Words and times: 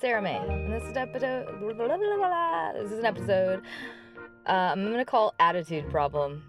Sarah 0.00 0.22
May, 0.22 0.38
and 0.38 0.72
this 0.72 0.82
is 0.84 0.90
an 0.90 0.96
episode. 0.96 1.46
This 2.74 2.90
is 2.90 2.98
an 2.98 3.04
episode 3.04 3.62
uh, 4.46 4.70
I'm 4.72 4.90
gonna 4.90 5.04
call 5.04 5.34
attitude 5.38 5.90
problem, 5.90 6.42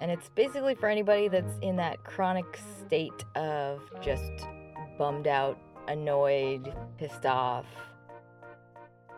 and 0.00 0.12
it's 0.12 0.28
basically 0.28 0.76
for 0.76 0.88
anybody 0.88 1.26
that's 1.26 1.58
in 1.60 1.74
that 1.76 2.04
chronic 2.04 2.46
state 2.78 3.24
of 3.34 3.82
just 4.00 4.32
bummed 4.96 5.26
out, 5.26 5.58
annoyed, 5.88 6.72
pissed 6.96 7.26
off, 7.26 7.66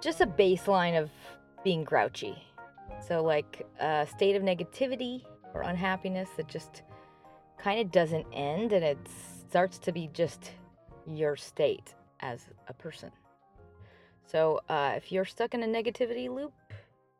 just 0.01 0.23
a 0.23 0.27
baseline 0.27 0.99
of 0.99 1.11
being 1.63 1.85
grouchy. 1.85 2.43
So 3.07 3.23
like 3.23 3.67
a 3.79 4.07
state 4.07 4.37
of 4.37 4.43
negativity 4.43 5.23
or 5.53 5.63
unhappiness 5.63 6.31
that 6.39 6.49
just 6.49 6.83
kind 7.59 7.79
of 7.79 7.93
doesn't 7.93 8.27
end, 8.33 8.73
and 8.73 8.83
it 8.83 8.99
starts 9.51 9.79
to 9.81 9.93
be 9.93 10.09
just 10.15 10.53
your 11.07 11.37
state 11.37 11.95
as 12.21 12.47
a 12.69 12.73
person. 12.73 13.11
So, 14.27 14.61
uh, 14.69 14.95
if 14.97 15.13
you're 15.13 15.25
stuck 15.25 15.55
in 15.55 15.63
a 15.63 15.67
negativity 15.67 16.29
loop 16.29 16.53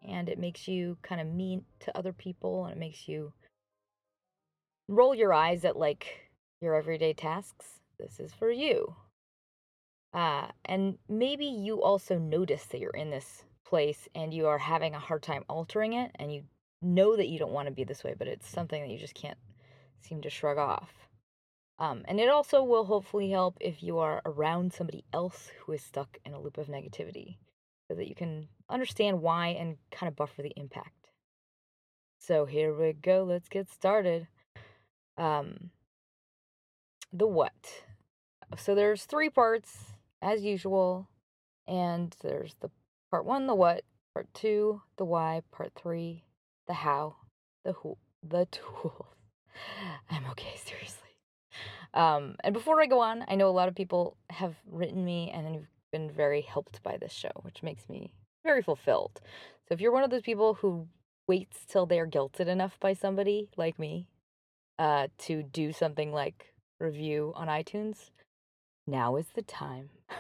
and 0.07 0.29
it 0.29 0.39
makes 0.39 0.67
you 0.67 0.99
kind 1.03 1.21
of 1.21 1.27
mean 1.29 1.65
to 1.81 1.97
other 1.97 2.13
people 2.13 2.65
and 2.65 2.73
it 2.73 2.79
makes 2.79 3.09
you 3.09 3.33
roll 4.89 5.15
your 5.15 5.33
eyes 5.33 5.65
at 5.65 5.77
like 5.77 6.31
your 6.61 6.75
everyday 6.75 7.13
tasks, 7.13 7.81
this 7.99 8.19
is 8.19 8.33
for 8.33 8.51
you. 8.51 8.95
Uh, 10.13 10.49
and 10.65 10.99
maybe 11.09 11.47
you 11.47 11.83
also 11.83 12.19
notice 12.19 12.65
that 12.67 12.81
you're 12.81 12.91
in 12.91 13.11
this 13.11 13.45
place 13.65 14.09
and 14.15 14.33
you 14.33 14.47
are 14.47 14.59
having 14.59 14.95
a 14.95 14.99
hard 14.99 15.23
time 15.23 15.45
altering 15.49 15.93
it 15.93 16.11
and 16.17 16.33
you 16.33 16.43
know 16.83 17.17
that 17.17 17.29
you 17.29 17.39
don't 17.39 17.53
want 17.53 17.69
to 17.69 17.75
be 17.75 17.85
this 17.85 18.03
way, 18.03 18.15
but 18.19 18.29
it's 18.29 18.49
something 18.49 18.83
that 18.83 18.91
you 18.91 18.99
just 18.99 19.15
can't 19.15 19.39
seem 20.01 20.23
to 20.23 20.31
shrug 20.31 20.59
off. 20.59 21.06
Um, 21.79 22.03
and 22.07 22.19
it 22.19 22.29
also 22.29 22.63
will 22.63 22.85
hopefully 22.85 23.31
help 23.31 23.59
if 23.61 23.83
you 23.83 23.99
are 23.99 24.23
around 24.25 24.73
somebody 24.73 25.05
else 25.13 25.51
who 25.61 25.73
is 25.73 25.83
stuck 25.83 26.19
in 26.25 26.33
a 26.33 26.41
loop 26.41 26.57
of 26.57 26.69
negativity 26.69 27.37
so 27.89 27.95
that 27.95 28.09
you 28.09 28.15
can 28.15 28.49
understand 28.69 29.21
why 29.21 29.49
and 29.49 29.77
kind 29.91 30.09
of 30.09 30.17
buffer 30.17 30.43
the 30.43 30.55
impact. 30.57 31.11
So 32.19 32.47
here 32.47 32.75
we 32.75 32.93
go. 32.95 33.25
Let's 33.25 33.49
get 33.49 33.71
started. 33.71 34.27
Um, 35.19 35.71
the 37.13 37.27
what. 37.27 37.85
So 38.57 38.75
there's 38.75 39.05
three 39.05 39.31
parts 39.31 39.95
as 40.23 40.43
usual, 40.43 41.09
and 41.67 42.15
there's 42.23 42.55
the 42.61 42.71
part 43.11 43.25
one, 43.25 43.47
the 43.47 43.55
what, 43.55 43.85
part 44.15 44.29
two, 44.35 44.83
the 44.97 45.05
why, 45.05 45.43
part 45.53 45.73
three, 45.75 46.25
the 46.67 46.75
how, 46.75 47.17
the 47.65 47.73
who, 47.73 47.97
the 48.23 48.47
tools. 48.51 49.07
I'm 50.11 50.25
okay, 50.31 50.55
seriously. 50.65 51.06
Um, 51.97 52.37
and 52.45 52.53
before 52.53 52.81
I 52.81 52.87
go 52.87 53.01
on, 53.01 53.25
I 53.27 53.35
know 53.37 53.49
a 53.49 53.51
lot 53.51 53.69
of 53.69 53.75
people 53.75 54.19
have 54.29 54.55
written 54.71 55.03
me 55.03 55.31
and 55.35 55.55
have 55.55 55.65
been 55.91 56.11
very 56.11 56.43
helped 56.43 56.83
by 56.83 56.99
this 56.99 57.13
show, 57.13 57.31
which 57.41 57.63
makes 57.63 57.89
me 57.89 58.13
very 58.45 58.63
fulfilled. 58.63 59.19
So 59.67 59.75
if 59.75 59.81
you're 59.81 59.93
one 59.93 60.05
of 60.05 60.11
those 60.11 60.23
people 60.23 60.55
who 60.55 60.89
waits 61.27 61.65
till 61.67 61.87
they're 61.87 62.07
guilted 62.07 62.49
enough 62.49 62.79
by 62.79 62.93
somebody 62.93 63.49
like 63.57 63.79
me 63.79 64.09
uh, 64.79 65.09
to 65.21 65.43
do 65.43 65.73
something 65.73 66.13
like 66.13 66.53
review 66.79 67.33
on 67.35 67.49
iTunes, 67.49 68.11
now 68.87 69.17
is 69.17 69.27
the 69.35 69.43
time. 69.43 69.89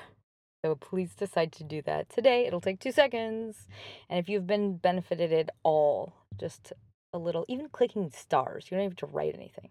So 0.64 0.74
please 0.74 1.14
decide 1.14 1.52
to 1.52 1.64
do 1.64 1.80
that 1.82 2.08
today. 2.08 2.44
It'll 2.44 2.60
take 2.60 2.80
two 2.80 2.90
seconds. 2.90 3.68
And 4.10 4.18
if 4.18 4.28
you've 4.28 4.48
been 4.48 4.78
benefited 4.78 5.32
at 5.32 5.50
all, 5.62 6.12
just 6.40 6.72
a 7.12 7.18
little, 7.18 7.44
even 7.46 7.68
clicking 7.68 8.10
stars, 8.10 8.64
you 8.64 8.76
don't 8.76 8.82
even 8.82 8.90
have 8.90 8.96
to 8.96 9.06
write 9.06 9.36
anything. 9.36 9.70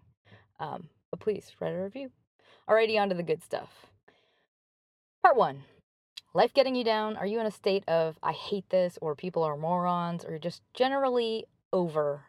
Um, 0.58 0.88
but 1.16 1.24
please 1.24 1.52
write 1.60 1.74
a 1.74 1.82
review. 1.82 2.10
Alrighty, 2.68 3.00
on 3.00 3.08
to 3.08 3.14
the 3.14 3.22
good 3.22 3.42
stuff. 3.42 3.86
Part 5.22 5.36
one 5.36 5.64
Life 6.34 6.52
getting 6.52 6.74
you 6.74 6.84
down? 6.84 7.16
Are 7.16 7.26
you 7.26 7.40
in 7.40 7.46
a 7.46 7.50
state 7.50 7.82
of 7.88 8.18
I 8.22 8.32
hate 8.32 8.68
this, 8.68 8.98
or 9.00 9.14
people 9.14 9.42
are 9.42 9.56
morons, 9.56 10.24
or 10.24 10.38
just 10.38 10.62
generally 10.74 11.46
over 11.72 12.24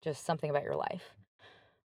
just 0.00 0.24
something 0.24 0.48
about 0.48 0.62
your 0.62 0.76
life? 0.76 1.10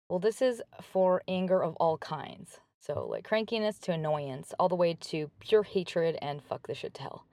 Well, 0.09 0.19
this 0.19 0.41
is 0.41 0.61
for 0.81 1.23
anger 1.27 1.63
of 1.63 1.75
all 1.77 1.97
kinds. 1.97 2.59
So, 2.79 3.07
like 3.09 3.27
crankiness 3.27 3.79
to 3.81 3.93
annoyance, 3.93 4.53
all 4.59 4.67
the 4.67 4.75
way 4.75 4.95
to 4.95 5.31
pure 5.39 5.63
hatred 5.63 6.17
and 6.21 6.43
fuck 6.43 6.67
this 6.67 6.79
shit 6.79 6.93
to 6.95 7.03
hell. 7.03 7.25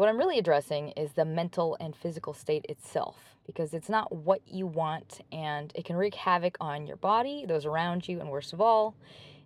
What 0.00 0.08
I'm 0.08 0.16
really 0.16 0.38
addressing 0.38 0.92
is 0.96 1.12
the 1.12 1.26
mental 1.26 1.76
and 1.78 1.94
physical 1.94 2.32
state 2.32 2.64
itself, 2.70 3.36
because 3.46 3.74
it's 3.74 3.90
not 3.90 4.10
what 4.10 4.40
you 4.46 4.66
want 4.66 5.20
and 5.30 5.70
it 5.74 5.84
can 5.84 5.94
wreak 5.94 6.14
havoc 6.14 6.56
on 6.58 6.86
your 6.86 6.96
body, 6.96 7.44
those 7.46 7.66
around 7.66 8.08
you, 8.08 8.18
and 8.18 8.30
worst 8.30 8.54
of 8.54 8.62
all, 8.62 8.94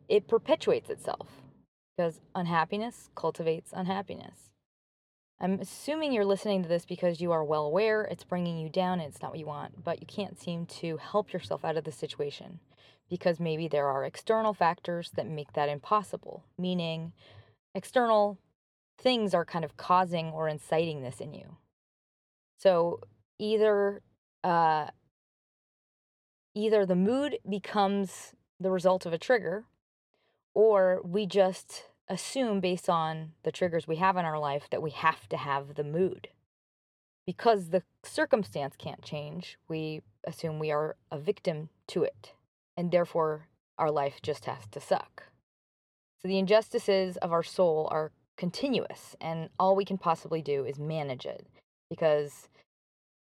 it 0.08 0.28
perpetuates 0.28 0.90
itself 0.90 1.26
because 1.96 2.20
unhappiness 2.36 3.10
cultivates 3.16 3.72
unhappiness. 3.74 4.52
I'm 5.40 5.58
assuming 5.58 6.12
you're 6.12 6.24
listening 6.24 6.62
to 6.62 6.68
this 6.68 6.86
because 6.86 7.20
you 7.20 7.32
are 7.32 7.42
well 7.42 7.66
aware 7.66 8.02
it's 8.02 8.22
bringing 8.22 8.56
you 8.56 8.68
down 8.68 9.00
and 9.00 9.12
it's 9.12 9.20
not 9.20 9.32
what 9.32 9.40
you 9.40 9.46
want, 9.46 9.82
but 9.82 10.00
you 10.00 10.06
can't 10.06 10.40
seem 10.40 10.66
to 10.66 10.98
help 10.98 11.32
yourself 11.32 11.64
out 11.64 11.76
of 11.76 11.82
the 11.82 11.90
situation 11.90 12.60
because 13.10 13.40
maybe 13.40 13.66
there 13.66 13.88
are 13.88 14.04
external 14.04 14.54
factors 14.54 15.10
that 15.16 15.26
make 15.26 15.54
that 15.54 15.68
impossible, 15.68 16.44
meaning 16.56 17.12
external 17.74 18.38
things 18.98 19.34
are 19.34 19.44
kind 19.44 19.64
of 19.64 19.76
causing 19.76 20.30
or 20.30 20.48
inciting 20.48 21.02
this 21.02 21.20
in 21.20 21.34
you. 21.34 21.56
So 22.56 23.00
either 23.38 24.02
uh, 24.42 24.88
either 26.54 26.86
the 26.86 26.96
mood 26.96 27.38
becomes 27.48 28.34
the 28.60 28.70
result 28.70 29.06
of 29.06 29.12
a 29.12 29.18
trigger, 29.18 29.64
or 30.54 31.00
we 31.04 31.26
just 31.26 31.84
assume 32.08 32.60
based 32.60 32.88
on 32.88 33.32
the 33.42 33.52
triggers 33.52 33.88
we 33.88 33.96
have 33.96 34.16
in 34.16 34.24
our 34.24 34.38
life 34.38 34.68
that 34.70 34.82
we 34.82 34.90
have 34.90 35.28
to 35.28 35.36
have 35.36 35.74
the 35.74 35.84
mood. 35.84 36.28
Because 37.26 37.70
the 37.70 37.82
circumstance 38.02 38.74
can't 38.78 39.02
change, 39.02 39.56
we 39.68 40.02
assume 40.26 40.58
we 40.58 40.70
are 40.70 40.96
a 41.10 41.18
victim 41.18 41.70
to 41.88 42.04
it, 42.04 42.34
and 42.76 42.90
therefore 42.90 43.48
our 43.78 43.90
life 43.90 44.20
just 44.22 44.44
has 44.44 44.66
to 44.70 44.80
suck. 44.80 45.24
So 46.20 46.28
the 46.28 46.38
injustices 46.38 47.16
of 47.18 47.32
our 47.32 47.42
soul 47.42 47.88
are 47.90 48.12
continuous, 48.36 49.16
and 49.20 49.48
all 49.58 49.76
we 49.76 49.84
can 49.84 49.98
possibly 49.98 50.42
do 50.42 50.64
is 50.64 50.78
manage 50.78 51.26
it. 51.26 51.46
Because 51.90 52.48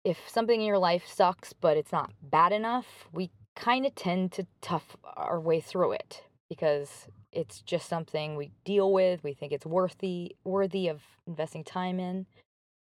if 0.04 0.28
something 0.28 0.60
in 0.60 0.66
your 0.66 0.78
life 0.78 1.06
sucks, 1.06 1.53
but 1.53 1.76
it's 1.76 1.92
not 1.92 2.12
bad 2.22 2.53
enough, 2.53 3.09
we 3.12 3.31
kind 3.56 3.84
of 3.84 3.94
tend 3.94 4.32
to 4.32 4.47
tough 4.60 4.97
our 5.16 5.41
way 5.41 5.60
through 5.60 5.92
it 5.92 6.22
because 6.48 7.09
it's 7.32 7.60
just 7.60 7.88
something 7.88 8.36
we 8.36 8.50
deal 8.64 8.92
with. 8.92 9.22
We 9.22 9.34
think 9.34 9.53
it's 9.53 9.66
worthy 9.66 10.36
worthy 10.44 10.88
of 10.88 11.03
investing 11.26 11.65
time 11.65 12.00
in. 12.00 12.26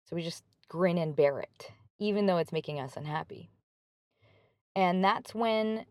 So 0.08 0.16
we 0.16 0.24
just 0.24 0.44
grin 0.70 0.98
and 0.98 1.16
bear 1.16 1.40
it, 1.40 1.72
even 2.00 2.26
though 2.26 2.38
it's 2.38 2.52
making 2.52 2.80
us 2.80 2.98
unhappy. 2.98 3.50
And 4.76 5.04
that's 5.04 5.36
when 5.36 5.86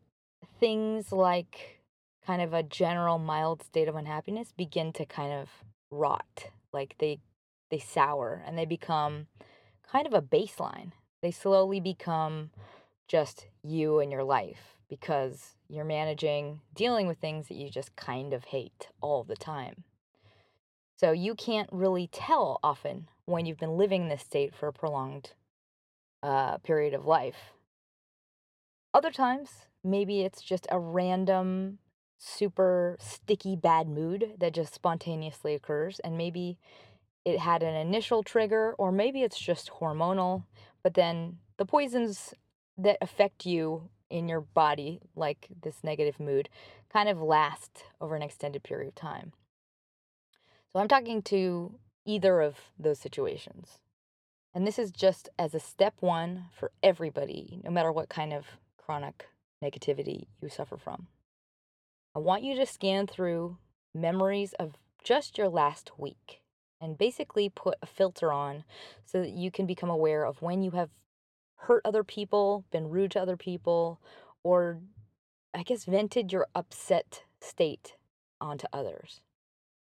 things 0.59 1.13
like 1.13 1.83
kind 2.27 2.43
of 2.43 2.53
a 2.53 2.63
general 2.63 3.19
mild 3.19 3.63
state 3.63 3.89
of 3.89 3.97
unhappiness 3.97 4.53
begin 4.57 4.93
to 4.95 5.05
kind 5.05 5.33
of 5.33 5.49
rot. 5.93 6.51
Like 6.73 6.97
they 6.99 7.21
they 7.71 7.79
sour 7.79 8.43
and 8.45 8.59
they 8.59 8.65
become 8.65 9.29
kind 9.91 10.07
of 10.07 10.15
a 10.15 10.23
baseline. 10.23 10.93
They 11.23 11.31
slowly 11.31 11.79
become 11.79 12.51
just 13.07 13.47
you 13.63 14.01
and 14.01 14.11
your 14.11 14.25
life 14.25 14.77
because 14.89 15.55
you're 15.69 15.85
managing 15.85 16.61
dealing 16.75 17.07
with 17.07 17.19
things 17.19 17.49
that 17.49 17.55
you 17.55 17.71
just 17.71 17.95
kind 17.95 18.33
of 18.33 18.45
hate 18.45 18.89
all 19.01 19.23
the 19.23 19.37
time. 19.37 19.85
So 20.97 21.13
you 21.13 21.35
can't 21.35 21.69
really 21.73 22.07
tell 22.07 22.61
often 22.63 23.09
when 23.25 23.47
you've 23.47 23.59
been 23.59 23.77
living 23.77 24.09
this 24.09 24.23
state 24.23 24.55
for 24.55 24.69
a 24.69 24.73
prolonged 24.73 25.33
uh, 26.23 26.59
period 26.59 26.95
of 26.95 27.07
life. 27.07 27.53
Other 28.95 29.11
times, 29.11 29.67
maybe 29.83 30.21
it's 30.21 30.43
just 30.43 30.67
a 30.71 30.79
random, 30.79 31.79
super 32.25 32.97
sticky 33.01 33.57
bad 33.57 33.89
mood 33.89 34.35
that 34.39 34.55
just 34.55 34.73
spontaneously 34.73 35.55
occurs, 35.55 35.99
and 36.01 36.17
maybe 36.17 36.57
it 37.25 37.39
had 37.41 37.63
an 37.63 37.75
initial 37.75 38.23
trigger, 38.23 38.75
or 38.79 38.93
maybe 38.93 39.23
it's 39.23 39.39
just 39.39 39.71
hormonal, 39.81 40.45
but 40.83 40.95
then 40.95 41.39
the 41.57 41.65
poisons 41.65 42.33
that 42.79 42.97
affect 43.01 43.45
you 43.45 43.89
in 44.09 44.29
your 44.29 44.41
body, 44.41 45.01
like 45.17 45.49
this 45.63 45.83
negative 45.83 46.21
mood, 46.21 46.49
kind 46.93 47.09
of 47.09 47.21
last 47.21 47.85
over 48.01 48.15
an 48.15 48.23
extended 48.23 48.63
period 48.63 48.89
of 48.89 48.95
time. 48.95 49.33
So 50.73 50.79
I'm 50.79 50.89
talking 50.89 51.23
to 51.23 51.75
either 52.05 52.41
of 52.41 52.57
those 52.79 52.99
situations. 52.99 53.79
And 54.55 54.67
this 54.67 54.79
is 54.79 54.93
just 54.93 55.29
as 55.39 55.55
a 55.55 55.61
step 55.61 55.95
one 56.01 56.45
for 56.53 56.71
everybody, 56.83 57.61
no 57.65 57.71
matter 57.71 57.91
what 57.91 58.09
kind 58.09 58.33
of 58.33 58.47
chronic 58.77 59.29
negativity 59.63 60.27
you 60.41 60.49
suffer 60.49 60.77
from. 60.77 61.09
I 62.15 62.19
want 62.19 62.43
you 62.43 62.55
to 62.57 62.67
scan 62.67 63.07
through 63.07 63.57
memories 63.95 64.53
of 64.55 64.75
just 65.03 65.39
your 65.39 65.49
last 65.49 65.99
week 65.99 66.43
and 66.81 66.99
basically 66.99 67.49
put 67.49 67.79
a 67.81 67.87
filter 67.87 68.33
on 68.33 68.65
so 69.05 69.21
that 69.21 69.31
you 69.31 69.51
can 69.51 69.67
become 69.67 69.89
aware 69.89 70.25
of 70.25 70.43
when 70.43 70.63
you 70.63 70.73
have 70.73 70.91
hurt 71.57 71.83
other 71.85 72.05
people, 72.05 72.65
been 72.71 72.91
rude 72.91 73.13
to 73.13 73.23
other 73.23 73.37
people, 73.37 74.01
or 74.43 74.81
I 75.55 75.63
guess 75.63 75.85
vented 75.85 76.33
your 76.33 76.49
upset 76.55 77.23
state 77.41 77.97
onto 78.41 78.67
others. 78.73 79.21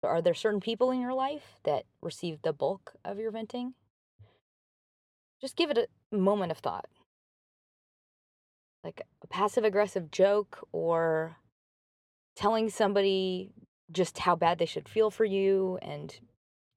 Are 0.04 0.22
there 0.22 0.34
certain 0.34 0.62
people 0.62 0.92
in 0.92 1.02
your 1.02 1.14
life 1.14 1.58
that 1.64 1.84
receive 2.02 2.42
the 2.42 2.54
bulk 2.54 2.94
of 3.04 3.20
your 3.20 3.32
venting? 3.32 3.74
Just 5.42 5.56
give 5.56 5.70
it 5.70 5.78
a 6.12 6.16
moment 6.16 6.52
of 6.52 6.60
thought. 6.60 6.88
Like 8.84 9.02
a 9.22 9.28
passive 9.28 9.66
aggressive 9.66 10.10
joke 10.10 10.66
or 10.72 11.38
telling 12.38 12.70
somebody 12.70 13.50
just 13.92 14.20
how 14.20 14.36
bad 14.36 14.60
they 14.60 14.66
should 14.66 14.88
feel 14.88 15.10
for 15.10 15.26
you 15.26 15.80
and 15.82 16.20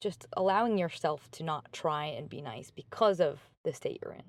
just 0.01 0.27
allowing 0.35 0.79
yourself 0.79 1.31
to 1.31 1.45
not 1.45 1.71
try 1.73 2.07
and 2.07 2.31
be 2.31 2.41
nice 2.41 2.71
because 2.71 3.21
of 3.21 3.39
the 3.65 3.73
state 3.73 4.01
you're 4.03 4.15
in. 4.15 4.23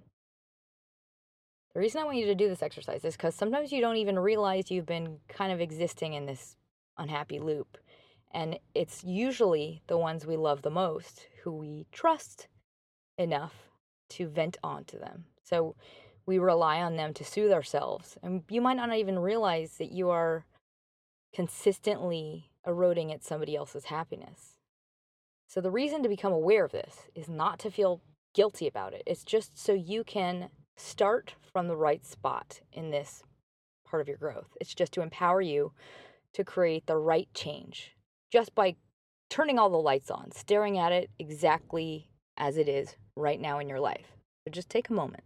The 1.73 1.79
reason 1.79 2.01
I 2.01 2.03
want 2.03 2.17
you 2.17 2.25
to 2.25 2.35
do 2.35 2.49
this 2.49 2.61
exercise 2.61 3.05
is 3.05 3.15
because 3.15 3.33
sometimes 3.33 3.71
you 3.71 3.79
don't 3.79 3.95
even 3.95 4.19
realize 4.19 4.69
you've 4.69 4.85
been 4.85 5.19
kind 5.29 5.53
of 5.53 5.61
existing 5.61 6.13
in 6.13 6.25
this 6.25 6.57
unhappy 6.97 7.39
loop. 7.39 7.77
And 8.33 8.59
it's 8.75 9.01
usually 9.05 9.81
the 9.87 9.97
ones 9.97 10.25
we 10.25 10.35
love 10.35 10.63
the 10.63 10.69
most 10.69 11.27
who 11.43 11.53
we 11.53 11.85
trust 11.93 12.49
enough 13.17 13.53
to 14.09 14.27
vent 14.27 14.57
onto 14.63 14.99
them. 14.99 15.25
So 15.43 15.75
we 16.25 16.39
rely 16.39 16.81
on 16.81 16.97
them 16.97 17.13
to 17.13 17.23
soothe 17.23 17.53
ourselves. 17.53 18.17
And 18.21 18.43
you 18.49 18.61
might 18.61 18.75
not 18.75 18.93
even 18.93 19.17
realize 19.17 19.77
that 19.77 19.91
you 19.91 20.09
are 20.09 20.45
consistently 21.33 22.51
eroding 22.65 23.11
at 23.11 23.23
somebody 23.23 23.55
else's 23.55 23.85
happiness. 23.85 24.57
So 25.47 25.61
the 25.61 25.71
reason 25.71 26.03
to 26.03 26.09
become 26.09 26.31
aware 26.31 26.65
of 26.65 26.71
this 26.71 27.07
is 27.15 27.27
not 27.27 27.59
to 27.59 27.71
feel 27.71 28.01
guilty 28.33 28.67
about 28.67 28.93
it. 28.93 29.03
It's 29.05 29.23
just 29.23 29.57
so 29.57 29.73
you 29.73 30.03
can 30.03 30.49
start 30.77 31.35
from 31.51 31.67
the 31.67 31.75
right 31.75 32.05
spot 32.05 32.61
in 32.71 32.91
this 32.91 33.23
part 33.85 34.01
of 34.01 34.07
your 34.07 34.17
growth. 34.17 34.55
It's 34.61 34.73
just 34.73 34.93
to 34.93 35.01
empower 35.01 35.41
you 35.41 35.73
to 36.33 36.43
create 36.43 36.85
the 36.87 36.97
right 36.97 37.27
change 37.33 37.91
just 38.31 38.55
by 38.55 38.77
turning 39.29 39.59
all 39.59 39.69
the 39.69 39.77
lights 39.77 40.09
on, 40.09 40.31
staring 40.31 40.77
at 40.77 40.91
it 40.91 41.09
exactly 41.19 42.09
as 42.37 42.57
it 42.57 42.69
is 42.69 42.95
right 43.15 43.39
now 43.39 43.59
in 43.59 43.67
your 43.67 43.79
life. 43.79 44.15
So 44.45 44.51
just 44.51 44.69
take 44.69 44.89
a 44.89 44.93
moment. 44.93 45.23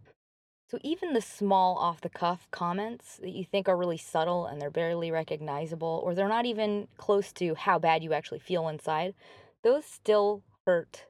So, 0.68 0.78
even 0.82 1.12
the 1.12 1.20
small 1.20 1.76
off 1.76 2.00
the 2.00 2.08
cuff 2.08 2.48
comments 2.50 3.18
that 3.18 3.30
you 3.30 3.44
think 3.44 3.68
are 3.68 3.76
really 3.76 3.96
subtle 3.96 4.46
and 4.46 4.60
they're 4.60 4.70
barely 4.70 5.12
recognizable, 5.12 6.00
or 6.04 6.14
they're 6.14 6.28
not 6.28 6.46
even 6.46 6.88
close 6.96 7.32
to 7.34 7.54
how 7.54 7.78
bad 7.78 8.02
you 8.02 8.12
actually 8.12 8.40
feel 8.40 8.68
inside, 8.68 9.14
those 9.62 9.84
still 9.84 10.42
hurt 10.66 11.06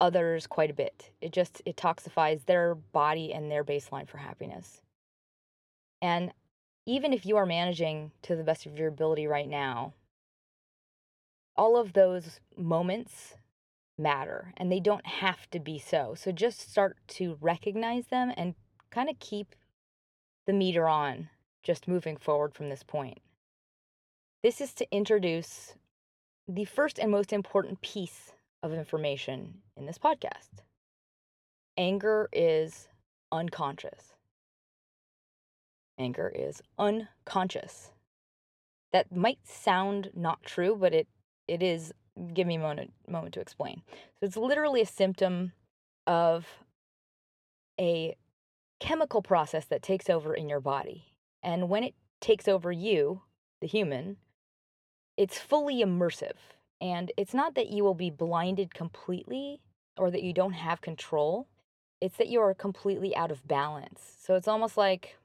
others 0.00 0.46
quite 0.46 0.70
a 0.70 0.74
bit. 0.74 1.10
It 1.20 1.32
just 1.32 1.62
it 1.64 1.76
toxifies 1.76 2.44
their 2.44 2.76
body 2.76 3.32
and 3.32 3.50
their 3.50 3.64
baseline 3.64 4.08
for 4.08 4.18
happiness. 4.18 4.82
And 6.00 6.32
even 6.86 7.12
if 7.12 7.26
you 7.26 7.36
are 7.36 7.46
managing 7.46 8.12
to 8.22 8.36
the 8.36 8.44
best 8.44 8.66
of 8.66 8.76
your 8.78 8.88
ability 8.88 9.26
right 9.26 9.48
now, 9.48 9.94
all 11.56 11.76
of 11.76 11.92
those 11.92 12.40
moments 12.56 13.34
matter 13.98 14.52
and 14.56 14.70
they 14.70 14.80
don't 14.80 15.06
have 15.06 15.48
to 15.50 15.60
be 15.60 15.78
so. 15.78 16.14
So 16.16 16.32
just 16.32 16.70
start 16.70 16.96
to 17.08 17.36
recognize 17.40 18.06
them 18.06 18.32
and 18.36 18.54
kind 18.92 19.08
of 19.08 19.18
keep 19.18 19.54
the 20.46 20.52
meter 20.52 20.86
on 20.88 21.28
just 21.62 21.88
moving 21.88 22.16
forward 22.16 22.54
from 22.54 22.68
this 22.68 22.82
point. 22.82 23.18
This 24.42 24.60
is 24.60 24.74
to 24.74 24.86
introduce 24.92 25.74
the 26.48 26.64
first 26.64 26.98
and 26.98 27.10
most 27.10 27.32
important 27.32 27.80
piece 27.80 28.32
of 28.62 28.72
information 28.72 29.62
in 29.76 29.86
this 29.86 29.98
podcast. 29.98 30.62
Anger 31.76 32.28
is 32.32 32.88
unconscious. 33.30 34.12
Anger 35.98 36.32
is 36.34 36.60
unconscious. 36.78 37.92
That 38.92 39.14
might 39.14 39.38
sound 39.46 40.10
not 40.14 40.42
true, 40.42 40.76
but 40.78 40.92
it 40.92 41.08
it 41.48 41.62
is 41.62 41.92
give 42.34 42.46
me 42.46 42.56
a 42.56 42.60
moment 42.60 42.92
moment 43.08 43.34
to 43.34 43.40
explain. 43.40 43.82
So 43.88 44.26
it's 44.26 44.36
literally 44.36 44.82
a 44.82 44.86
symptom 44.86 45.52
of 46.06 46.46
a 47.80 48.16
chemical 48.82 49.22
process 49.22 49.64
that 49.66 49.80
takes 49.80 50.10
over 50.10 50.34
in 50.34 50.48
your 50.48 50.60
body. 50.60 51.04
And 51.40 51.68
when 51.68 51.84
it 51.84 51.94
takes 52.20 52.48
over 52.48 52.72
you, 52.72 53.22
the 53.60 53.68
human, 53.68 54.16
it's 55.16 55.38
fully 55.38 55.84
immersive. 55.84 56.36
And 56.80 57.12
it's 57.16 57.32
not 57.32 57.54
that 57.54 57.70
you 57.70 57.84
will 57.84 57.94
be 57.94 58.10
blinded 58.10 58.74
completely 58.74 59.60
or 59.96 60.10
that 60.10 60.24
you 60.24 60.32
don't 60.32 60.54
have 60.54 60.80
control, 60.80 61.46
it's 62.00 62.16
that 62.16 62.28
you 62.28 62.40
are 62.40 62.54
completely 62.54 63.14
out 63.14 63.30
of 63.30 63.46
balance. 63.46 64.16
So 64.20 64.34
it's 64.34 64.48
almost 64.48 64.76
like 64.76 65.16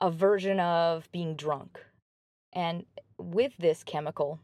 a 0.00 0.08
version 0.08 0.60
of 0.60 1.10
being 1.10 1.34
drunk. 1.34 1.80
And 2.52 2.84
with 3.18 3.56
this 3.58 3.82
chemical, 3.82 4.38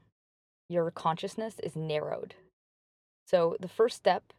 your 0.69 0.91
consciousness 0.91 1.61
is 1.63 1.77
narrowed. 1.77 2.35
So 3.29 3.57
the 3.61 3.69
first 3.69 3.97
step 3.97 4.33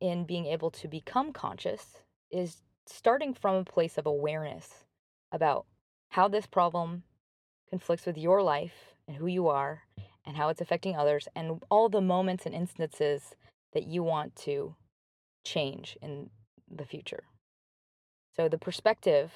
in 0.00 0.24
being 0.24 0.46
able 0.46 0.70
to 0.70 0.88
become 0.88 1.34
conscious 1.34 1.98
is 2.30 2.62
starting 2.86 3.34
from 3.34 3.56
a 3.56 3.64
place 3.64 3.98
of 3.98 4.06
awareness 4.06 4.84
about 5.30 5.66
how 6.10 6.28
this 6.28 6.46
problem 6.46 7.04
conflicts 7.68 8.06
with 8.06 8.18
your 8.18 8.42
life 8.42 8.94
and 9.08 9.16
who 9.16 9.26
you 9.26 9.48
are 9.48 9.82
and 10.26 10.36
how 10.36 10.48
it's 10.48 10.60
affecting 10.60 10.96
others 10.96 11.26
and 11.34 11.62
all 11.70 11.88
the 11.88 12.00
moments 12.00 12.46
and 12.46 12.54
instances 12.54 13.34
that 13.72 13.86
you 13.86 14.02
want 14.02 14.36
to 14.36 14.74
change 15.44 15.96
in 16.02 16.30
the 16.70 16.84
future. 16.84 17.24
So 18.36 18.48
the 18.48 18.58
perspective 18.58 19.32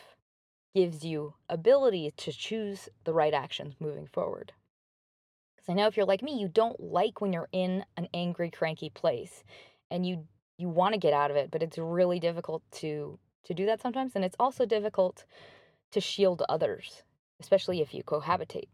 gives 0.74 1.04
you 1.04 1.34
ability 1.48 2.12
to 2.16 2.32
choose 2.32 2.88
the 3.04 3.12
right 3.12 3.32
actions 3.32 3.74
moving 3.80 4.06
forward. 4.12 4.52
Because 5.56 5.70
I 5.70 5.74
know 5.74 5.86
if 5.86 5.96
you're 5.96 6.06
like 6.06 6.22
me, 6.22 6.38
you 6.38 6.48
don't 6.48 6.78
like 6.78 7.20
when 7.20 7.32
you're 7.32 7.48
in 7.52 7.84
an 7.96 8.08
angry, 8.12 8.50
cranky 8.50 8.90
place 8.90 9.42
and 9.90 10.06
you 10.06 10.26
you 10.58 10.68
want 10.70 10.94
to 10.94 10.98
get 10.98 11.12
out 11.12 11.30
of 11.30 11.36
it, 11.36 11.50
but 11.50 11.62
it's 11.62 11.76
really 11.76 12.18
difficult 12.18 12.62
to 12.72 13.18
to 13.46 13.54
do 13.54 13.66
that 13.66 13.80
sometimes 13.80 14.12
and 14.14 14.24
it's 14.24 14.36
also 14.38 14.66
difficult 14.66 15.24
to 15.92 16.00
shield 16.00 16.42
others, 16.48 17.02
especially 17.40 17.80
if 17.80 17.94
you 17.94 18.02
cohabitate. 18.02 18.68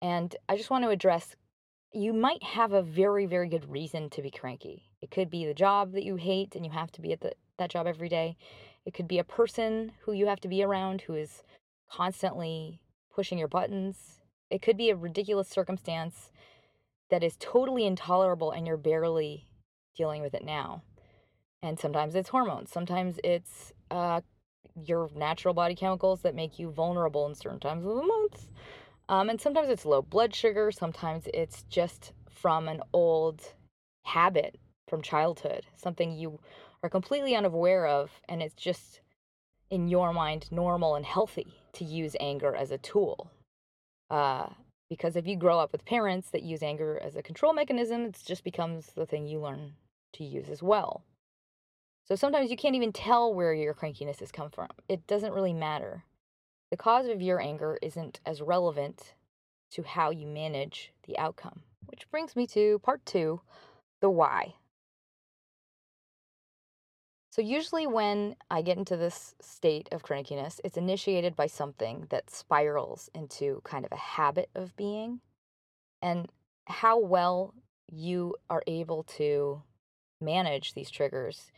And 0.00 0.34
I 0.48 0.56
just 0.56 0.70
want 0.70 0.84
to 0.84 0.90
address 0.90 1.34
you 1.92 2.12
might 2.12 2.42
have 2.42 2.72
a 2.72 2.82
very, 2.82 3.26
very 3.26 3.48
good 3.48 3.70
reason 3.70 4.10
to 4.10 4.22
be 4.22 4.30
cranky. 4.30 4.84
It 5.00 5.10
could 5.10 5.30
be 5.30 5.46
the 5.46 5.54
job 5.54 5.92
that 5.92 6.04
you 6.04 6.16
hate 6.16 6.54
and 6.54 6.64
you 6.64 6.70
have 6.70 6.92
to 6.92 7.00
be 7.00 7.12
at 7.12 7.20
the, 7.20 7.32
that 7.58 7.70
job 7.70 7.86
every 7.86 8.08
day. 8.08 8.36
It 8.84 8.94
could 8.94 9.08
be 9.08 9.18
a 9.18 9.24
person 9.24 9.92
who 10.02 10.12
you 10.12 10.26
have 10.26 10.40
to 10.40 10.48
be 10.48 10.62
around 10.62 11.02
who 11.02 11.14
is 11.14 11.42
constantly 11.90 12.80
pushing 13.14 13.38
your 13.38 13.48
buttons. 13.48 14.20
It 14.50 14.62
could 14.62 14.76
be 14.76 14.90
a 14.90 14.96
ridiculous 14.96 15.48
circumstance 15.48 16.30
that 17.10 17.24
is 17.24 17.36
totally 17.38 17.86
intolerable 17.86 18.50
and 18.50 18.66
you're 18.66 18.76
barely 18.76 19.48
dealing 19.96 20.20
with 20.22 20.34
it 20.34 20.44
now. 20.44 20.82
And 21.62 21.78
sometimes 21.78 22.14
it's 22.14 22.28
hormones, 22.28 22.70
sometimes 22.70 23.18
it's 23.24 23.72
uh, 23.90 24.20
your 24.84 25.10
natural 25.14 25.54
body 25.54 25.74
chemicals 25.74 26.22
that 26.22 26.34
make 26.34 26.58
you 26.58 26.70
vulnerable 26.70 27.26
in 27.26 27.34
certain 27.34 27.58
times 27.60 27.84
of 27.84 27.96
the 27.96 28.02
month. 28.02 28.48
Um, 29.08 29.28
and 29.28 29.40
sometimes 29.40 29.68
it's 29.68 29.84
low 29.84 30.02
blood 30.02 30.34
sugar, 30.34 30.70
sometimes 30.70 31.28
it's 31.34 31.64
just 31.64 32.12
from 32.30 32.68
an 32.68 32.80
old 32.92 33.54
habit 34.04 34.58
from 34.88 35.02
childhood, 35.02 35.66
something 35.76 36.12
you 36.12 36.38
are 36.82 36.88
completely 36.88 37.34
unaware 37.34 37.86
of, 37.86 38.10
and 38.28 38.42
it's 38.42 38.54
just 38.54 39.00
in 39.70 39.88
your 39.88 40.12
mind 40.12 40.50
normal 40.50 40.94
and 40.94 41.04
healthy 41.04 41.60
to 41.72 41.84
use 41.84 42.16
anger 42.20 42.54
as 42.54 42.70
a 42.70 42.78
tool. 42.78 43.30
Uh, 44.10 44.46
because 44.88 45.16
if 45.16 45.26
you 45.26 45.36
grow 45.36 45.58
up 45.58 45.72
with 45.72 45.84
parents 45.84 46.30
that 46.30 46.42
use 46.42 46.62
anger 46.62 46.98
as 47.02 47.16
a 47.16 47.22
control 47.22 47.52
mechanism, 47.52 48.06
it 48.06 48.18
just 48.24 48.44
becomes 48.44 48.92
the 48.94 49.04
thing 49.04 49.26
you 49.26 49.40
learn 49.40 49.72
to 50.14 50.24
use 50.24 50.48
as 50.48 50.62
well. 50.62 51.02
So 52.08 52.14
sometimes 52.14 52.50
you 52.50 52.56
can't 52.56 52.74
even 52.74 52.92
tell 52.92 53.34
where 53.34 53.52
your 53.52 53.74
crankiness 53.74 54.20
has 54.20 54.32
come 54.32 54.48
from. 54.50 54.68
It 54.88 55.06
doesn't 55.06 55.34
really 55.34 55.52
matter. 55.52 56.04
The 56.70 56.76
cause 56.78 57.06
of 57.06 57.20
your 57.20 57.38
anger 57.38 57.78
isn't 57.82 58.20
as 58.24 58.40
relevant 58.40 59.14
to 59.72 59.82
how 59.82 60.10
you 60.10 60.26
manage 60.26 60.92
the 61.06 61.18
outcome. 61.18 61.60
Which 61.84 62.10
brings 62.10 62.34
me 62.34 62.46
to 62.48 62.78
part 62.78 63.04
two 63.04 63.42
the 64.00 64.08
why. 64.08 64.54
So, 67.30 67.42
usually, 67.42 67.86
when 67.86 68.36
I 68.50 68.62
get 68.62 68.78
into 68.78 68.96
this 68.96 69.34
state 69.40 69.88
of 69.92 70.02
crankiness, 70.02 70.60
it's 70.64 70.76
initiated 70.76 71.36
by 71.36 71.46
something 71.46 72.06
that 72.08 72.30
spirals 72.30 73.10
into 73.14 73.60
kind 73.64 73.84
of 73.84 73.92
a 73.92 73.96
habit 73.96 74.48
of 74.54 74.74
being. 74.76 75.20
And 76.02 76.28
how 76.66 76.98
well 76.98 77.54
you 77.90 78.34
are 78.50 78.62
able 78.66 79.04
to 79.04 79.62
manage 80.20 80.74
these 80.74 80.90
triggers 80.90 81.52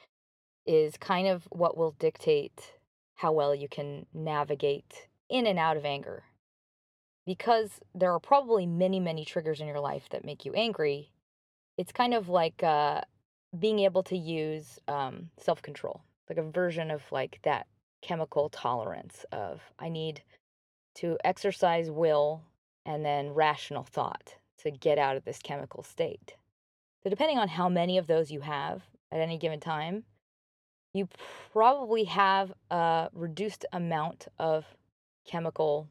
is 0.66 0.96
kind 0.96 1.26
of 1.26 1.44
what 1.50 1.76
will 1.76 1.94
dictate 1.98 2.72
how 3.16 3.32
well 3.32 3.54
you 3.54 3.68
can 3.68 4.06
navigate 4.14 5.08
in 5.28 5.46
and 5.46 5.58
out 5.58 5.76
of 5.76 5.84
anger. 5.84 6.24
Because 7.26 7.80
there 7.94 8.12
are 8.12 8.20
probably 8.20 8.66
many, 8.66 8.98
many 8.98 9.24
triggers 9.24 9.60
in 9.60 9.66
your 9.66 9.80
life 9.80 10.08
that 10.10 10.24
make 10.24 10.44
you 10.44 10.54
angry, 10.54 11.10
it's 11.76 11.92
kind 11.92 12.14
of 12.14 12.28
like 12.28 12.62
uh, 12.62 13.02
being 13.58 13.80
able 13.80 14.02
to 14.04 14.16
use 14.16 14.78
um, 14.88 15.30
self 15.38 15.62
control, 15.62 16.02
like 16.28 16.38
a 16.38 16.50
version 16.50 16.90
of 16.90 17.02
like 17.12 17.40
that 17.42 17.66
chemical 18.02 18.48
tolerance 18.48 19.24
of 19.32 19.60
I 19.78 19.88
need 19.88 20.22
to 20.96 21.18
exercise 21.24 21.90
will 21.90 22.42
and 22.86 23.04
then 23.04 23.30
rational 23.30 23.84
thought 23.84 24.36
to 24.58 24.70
get 24.70 24.98
out 24.98 25.16
of 25.16 25.24
this 25.24 25.38
chemical 25.38 25.82
state. 25.82 26.34
So, 27.02 27.10
depending 27.10 27.38
on 27.38 27.48
how 27.48 27.68
many 27.68 27.98
of 27.98 28.06
those 28.06 28.30
you 28.30 28.40
have 28.40 28.82
at 29.10 29.20
any 29.20 29.38
given 29.38 29.60
time, 29.60 30.04
you 30.92 31.08
probably 31.52 32.04
have 32.04 32.52
a 32.70 33.08
reduced 33.12 33.64
amount 33.72 34.28
of 34.38 34.64
chemical 35.26 35.88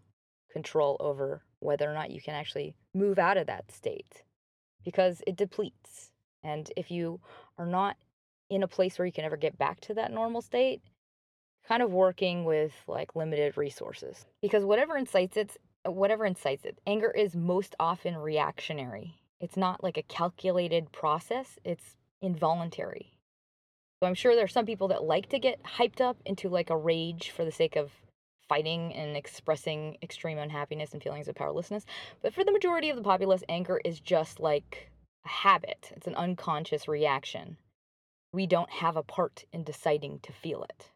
control 0.51 0.97
over 0.99 1.41
whether 1.59 1.89
or 1.89 1.93
not 1.93 2.11
you 2.11 2.21
can 2.21 2.33
actually 2.33 2.75
move 2.93 3.19
out 3.19 3.37
of 3.37 3.47
that 3.47 3.71
state 3.71 4.23
because 4.83 5.21
it 5.27 5.35
depletes. 5.35 6.11
And 6.43 6.71
if 6.75 6.89
you 6.89 7.19
are 7.57 7.65
not 7.65 7.97
in 8.49 8.63
a 8.63 8.67
place 8.67 8.97
where 8.97 9.05
you 9.05 9.11
can 9.11 9.25
ever 9.25 9.37
get 9.37 9.57
back 9.57 9.79
to 9.81 9.93
that 9.93 10.11
normal 10.11 10.41
state, 10.41 10.81
kind 11.67 11.83
of 11.83 11.91
working 11.91 12.45
with 12.45 12.73
like 12.87 13.15
limited 13.15 13.57
resources. 13.57 14.25
Because 14.41 14.63
whatever 14.63 14.97
incites 14.97 15.37
it, 15.37 15.57
whatever 15.85 16.25
incites 16.25 16.65
it, 16.65 16.79
anger 16.87 17.11
is 17.11 17.35
most 17.35 17.75
often 17.79 18.17
reactionary. 18.17 19.15
It's 19.39 19.57
not 19.57 19.83
like 19.83 19.97
a 19.97 20.03
calculated 20.03 20.91
process, 20.91 21.59
it's 21.63 21.95
involuntary. 22.21 23.18
So 24.01 24.07
I'm 24.07 24.15
sure 24.15 24.33
there 24.33 24.45
are 24.45 24.47
some 24.47 24.65
people 24.65 24.87
that 24.89 25.03
like 25.03 25.27
to 25.29 25.39
get 25.39 25.61
hyped 25.63 25.99
up 25.99 26.17
into 26.25 26.47
like 26.47 26.69
a 26.69 26.77
rage 26.77 27.31
for 27.31 27.43
the 27.43 27.51
sake 27.51 27.75
of 27.75 27.91
fighting 28.47 28.93
and 28.93 29.17
expressing 29.17 29.97
extreme 30.01 30.37
unhappiness 30.37 30.93
and 30.93 31.03
feelings 31.03 31.27
of 31.27 31.35
powerlessness. 31.35 31.85
But 32.21 32.33
for 32.33 32.43
the 32.43 32.51
majority 32.51 32.89
of 32.89 32.95
the 32.95 33.03
populace, 33.03 33.43
anger 33.49 33.81
is 33.83 33.99
just 33.99 34.39
like 34.39 34.89
a 35.25 35.29
habit, 35.29 35.91
it's 35.95 36.07
an 36.07 36.15
unconscious 36.15 36.87
reaction. 36.87 37.57
We 38.31 38.47
don't 38.47 38.69
have 38.69 38.95
a 38.95 39.03
part 39.03 39.43
in 39.51 39.63
deciding 39.63 40.19
to 40.19 40.31
feel 40.31 40.63
it. 40.63 40.91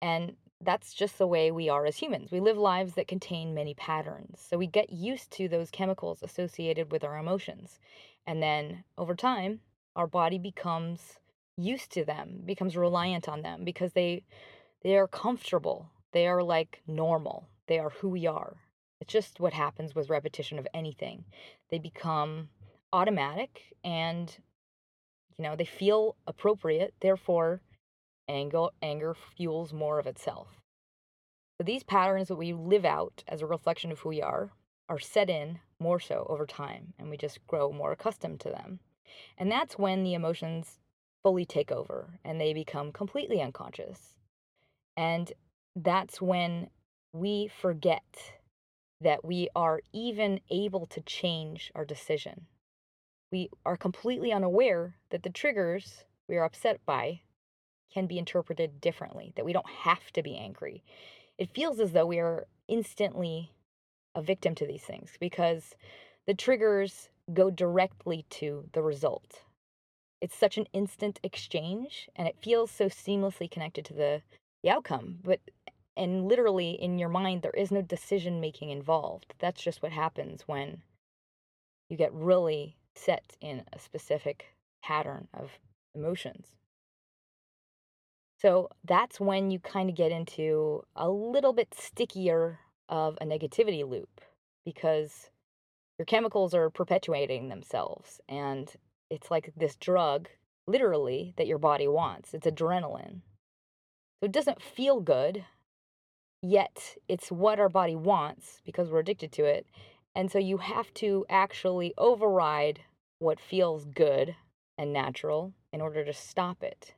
And 0.00 0.34
that's 0.60 0.94
just 0.94 1.18
the 1.18 1.26
way 1.26 1.50
we 1.50 1.68
are 1.68 1.86
as 1.86 1.96
humans. 1.96 2.32
We 2.32 2.40
live 2.40 2.58
lives 2.58 2.94
that 2.94 3.08
contain 3.08 3.54
many 3.54 3.74
patterns. 3.74 4.44
So 4.48 4.58
we 4.58 4.66
get 4.66 4.92
used 4.92 5.30
to 5.32 5.48
those 5.48 5.70
chemicals 5.70 6.22
associated 6.22 6.90
with 6.90 7.04
our 7.04 7.18
emotions. 7.18 7.78
And 8.26 8.42
then 8.42 8.84
over 8.98 9.14
time, 9.14 9.60
our 9.94 10.06
body 10.06 10.38
becomes 10.38 11.18
used 11.56 11.92
to 11.92 12.04
them, 12.04 12.42
becomes 12.44 12.76
reliant 12.76 13.28
on 13.28 13.42
them 13.42 13.64
because 13.64 13.92
they 13.92 14.24
they 14.82 14.96
are 14.96 15.06
comfortable. 15.06 15.90
They 16.12 16.26
are 16.26 16.42
like 16.42 16.82
normal. 16.86 17.48
They 17.68 17.78
are 17.78 17.90
who 17.90 18.08
we 18.08 18.26
are. 18.26 18.56
It's 19.00 19.12
just 19.12 19.40
what 19.40 19.52
happens 19.52 19.94
with 19.94 20.10
repetition 20.10 20.58
of 20.58 20.66
anything. 20.74 21.24
They 21.70 21.78
become 21.78 22.48
automatic 22.92 23.74
and 23.82 24.36
you 25.38 25.44
know, 25.44 25.56
they 25.56 25.64
feel 25.64 26.16
appropriate, 26.26 26.94
therefore 27.00 27.62
anger 28.28 28.66
anger 28.80 29.14
fuels 29.14 29.72
more 29.72 29.98
of 29.98 30.06
itself. 30.06 30.48
So 31.58 31.64
these 31.64 31.82
patterns 31.82 32.28
that 32.28 32.36
we 32.36 32.52
live 32.52 32.84
out 32.84 33.24
as 33.28 33.42
a 33.42 33.46
reflection 33.46 33.92
of 33.92 34.00
who 34.00 34.10
we 34.10 34.22
are 34.22 34.50
are 34.88 34.98
set 34.98 35.30
in 35.30 35.60
more 35.78 36.00
so 36.00 36.26
over 36.28 36.46
time 36.46 36.94
and 36.98 37.10
we 37.10 37.16
just 37.16 37.46
grow 37.46 37.72
more 37.72 37.92
accustomed 37.92 38.40
to 38.40 38.50
them. 38.50 38.80
And 39.36 39.50
that's 39.50 39.78
when 39.78 40.02
the 40.02 40.14
emotions 40.14 40.78
fully 41.22 41.44
take 41.44 41.70
over 41.70 42.18
and 42.24 42.40
they 42.40 42.52
become 42.52 42.92
completely 42.92 43.40
unconscious. 43.40 44.14
And 44.96 45.32
that's 45.76 46.20
when 46.20 46.68
we 47.12 47.50
forget 47.60 48.34
that 49.00 49.24
we 49.24 49.48
are 49.54 49.80
even 49.92 50.40
able 50.50 50.86
to 50.86 51.00
change 51.00 51.72
our 51.74 51.84
decision. 51.84 52.46
We 53.30 53.50
are 53.64 53.76
completely 53.76 54.32
unaware 54.32 54.96
that 55.10 55.22
the 55.22 55.30
triggers 55.30 56.04
we 56.28 56.36
are 56.36 56.44
upset 56.44 56.80
by 56.86 57.20
can 57.92 58.06
be 58.06 58.18
interpreted 58.18 58.80
differently, 58.80 59.32
that 59.36 59.44
we 59.44 59.52
don't 59.52 59.68
have 59.68 60.10
to 60.12 60.22
be 60.22 60.36
angry. 60.36 60.82
It 61.38 61.50
feels 61.50 61.80
as 61.80 61.92
though 61.92 62.06
we 62.06 62.18
are 62.18 62.46
instantly 62.68 63.52
a 64.14 64.22
victim 64.22 64.54
to 64.54 64.66
these 64.66 64.82
things 64.82 65.16
because 65.18 65.74
the 66.26 66.34
triggers 66.34 67.08
go 67.32 67.50
directly 67.50 68.24
to 68.30 68.68
the 68.72 68.82
result 68.82 69.42
it's 70.22 70.36
such 70.36 70.56
an 70.56 70.66
instant 70.72 71.20
exchange 71.22 72.08
and 72.16 72.26
it 72.26 72.38
feels 72.40 72.70
so 72.70 72.86
seamlessly 72.86 73.50
connected 73.50 73.84
to 73.84 73.92
the 73.92 74.22
the 74.62 74.70
outcome 74.70 75.18
but 75.24 75.40
and 75.96 76.26
literally 76.26 76.70
in 76.70 76.98
your 76.98 77.08
mind 77.08 77.42
there 77.42 77.52
is 77.52 77.70
no 77.70 77.82
decision 77.82 78.40
making 78.40 78.70
involved. 78.70 79.34
That's 79.38 79.60
just 79.60 79.82
what 79.82 79.92
happens 79.92 80.42
when 80.46 80.82
you 81.88 81.96
get 81.96 82.12
really 82.12 82.76
set 82.94 83.36
in 83.40 83.64
a 83.72 83.78
specific 83.78 84.54
pattern 84.82 85.28
of 85.34 85.50
emotions. 85.94 86.54
So 88.38 88.70
that's 88.84 89.20
when 89.20 89.50
you 89.50 89.60
kind 89.60 89.88
of 89.88 89.94
get 89.94 90.10
into 90.10 90.82
a 90.96 91.08
little 91.08 91.52
bit 91.52 91.74
stickier 91.74 92.58
of 92.88 93.16
a 93.20 93.26
negativity 93.26 93.88
loop 93.88 94.20
because 94.64 95.30
your 95.98 96.06
chemicals 96.06 96.54
are 96.54 96.70
perpetuating 96.70 97.48
themselves 97.48 98.20
and 98.28 98.74
it's 99.12 99.30
like 99.30 99.52
this 99.54 99.76
drug, 99.76 100.30
literally, 100.66 101.34
that 101.36 101.46
your 101.46 101.58
body 101.58 101.86
wants. 101.86 102.32
It's 102.32 102.46
adrenaline. 102.46 103.20
So 104.18 104.26
it 104.26 104.32
doesn't 104.32 104.62
feel 104.62 105.00
good, 105.00 105.44
yet 106.40 106.96
it's 107.08 107.30
what 107.30 107.60
our 107.60 107.68
body 107.68 107.94
wants 107.94 108.62
because 108.64 108.88
we're 108.88 109.00
addicted 109.00 109.30
to 109.32 109.44
it. 109.44 109.66
And 110.14 110.30
so 110.30 110.38
you 110.38 110.56
have 110.56 110.94
to 110.94 111.26
actually 111.28 111.92
override 111.98 112.80
what 113.18 113.38
feels 113.38 113.84
good 113.84 114.34
and 114.78 114.94
natural 114.94 115.52
in 115.74 115.82
order 115.82 116.04
to 116.06 116.12
stop 116.14 116.62
it. 116.62 116.94